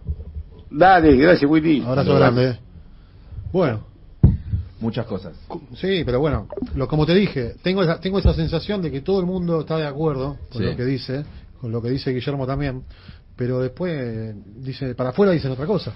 Dale, 0.71 1.15
gracias, 1.15 1.49
Willy. 1.49 1.83
Abrazo 1.85 2.15
grande. 2.15 2.59
Bueno. 3.51 3.89
Muchas 4.79 5.05
cosas. 5.07 5.35
Sí, 5.75 6.03
pero 6.05 6.21
bueno, 6.21 6.47
lo, 6.75 6.87
como 6.87 7.05
te 7.05 7.13
dije, 7.13 7.55
tengo 7.61 7.83
esa, 7.83 7.99
tengo 7.99 8.19
esa 8.19 8.33
sensación 8.33 8.81
de 8.81 8.89
que 8.89 9.01
todo 9.01 9.19
el 9.19 9.25
mundo 9.25 9.61
está 9.61 9.75
de 9.75 9.85
acuerdo 9.85 10.37
con 10.51 10.65
lo 10.65 10.75
que 10.75 10.85
dice, 10.85 11.25
con 11.59 11.71
lo 11.71 11.81
que 11.81 11.89
dice 11.89 12.11
Guillermo 12.11 12.45
también, 12.47 12.83
pero 13.35 13.59
después 13.59 14.35
dice, 14.57 14.95
para 14.95 15.09
afuera 15.09 15.31
dicen 15.31 15.51
otra 15.51 15.65
cosa. 15.65 15.93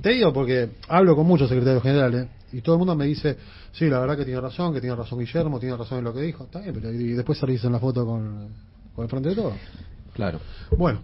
Te 0.00 0.10
digo 0.10 0.32
porque 0.32 0.70
hablo 0.88 1.14
con 1.16 1.26
muchos 1.26 1.48
secretarios 1.48 1.82
generales 1.82 2.28
y 2.52 2.60
todo 2.60 2.74
el 2.76 2.78
mundo 2.78 2.94
me 2.94 3.06
dice, 3.06 3.36
sí, 3.72 3.88
la 3.88 4.00
verdad 4.00 4.16
que 4.16 4.24
tiene 4.24 4.40
razón, 4.40 4.72
que 4.74 4.80
tiene 4.80 4.96
razón 4.96 5.18
Guillermo, 5.18 5.58
tiene 5.58 5.76
razón 5.76 5.98
en 5.98 6.04
lo 6.04 6.12
que 6.12 6.20
dijo, 6.20 6.44
está 6.44 6.60
bien, 6.60 6.74
pero 6.74 6.92
y 6.92 7.12
después 7.12 7.38
salís 7.38 7.62
en 7.64 7.72
la 7.72 7.78
foto 7.78 8.04
con, 8.04 8.48
con 8.94 9.04
el 9.04 9.10
frente 9.10 9.30
de 9.30 9.34
todo. 9.34 9.52
Claro. 10.14 10.40
Bueno. 10.76 11.00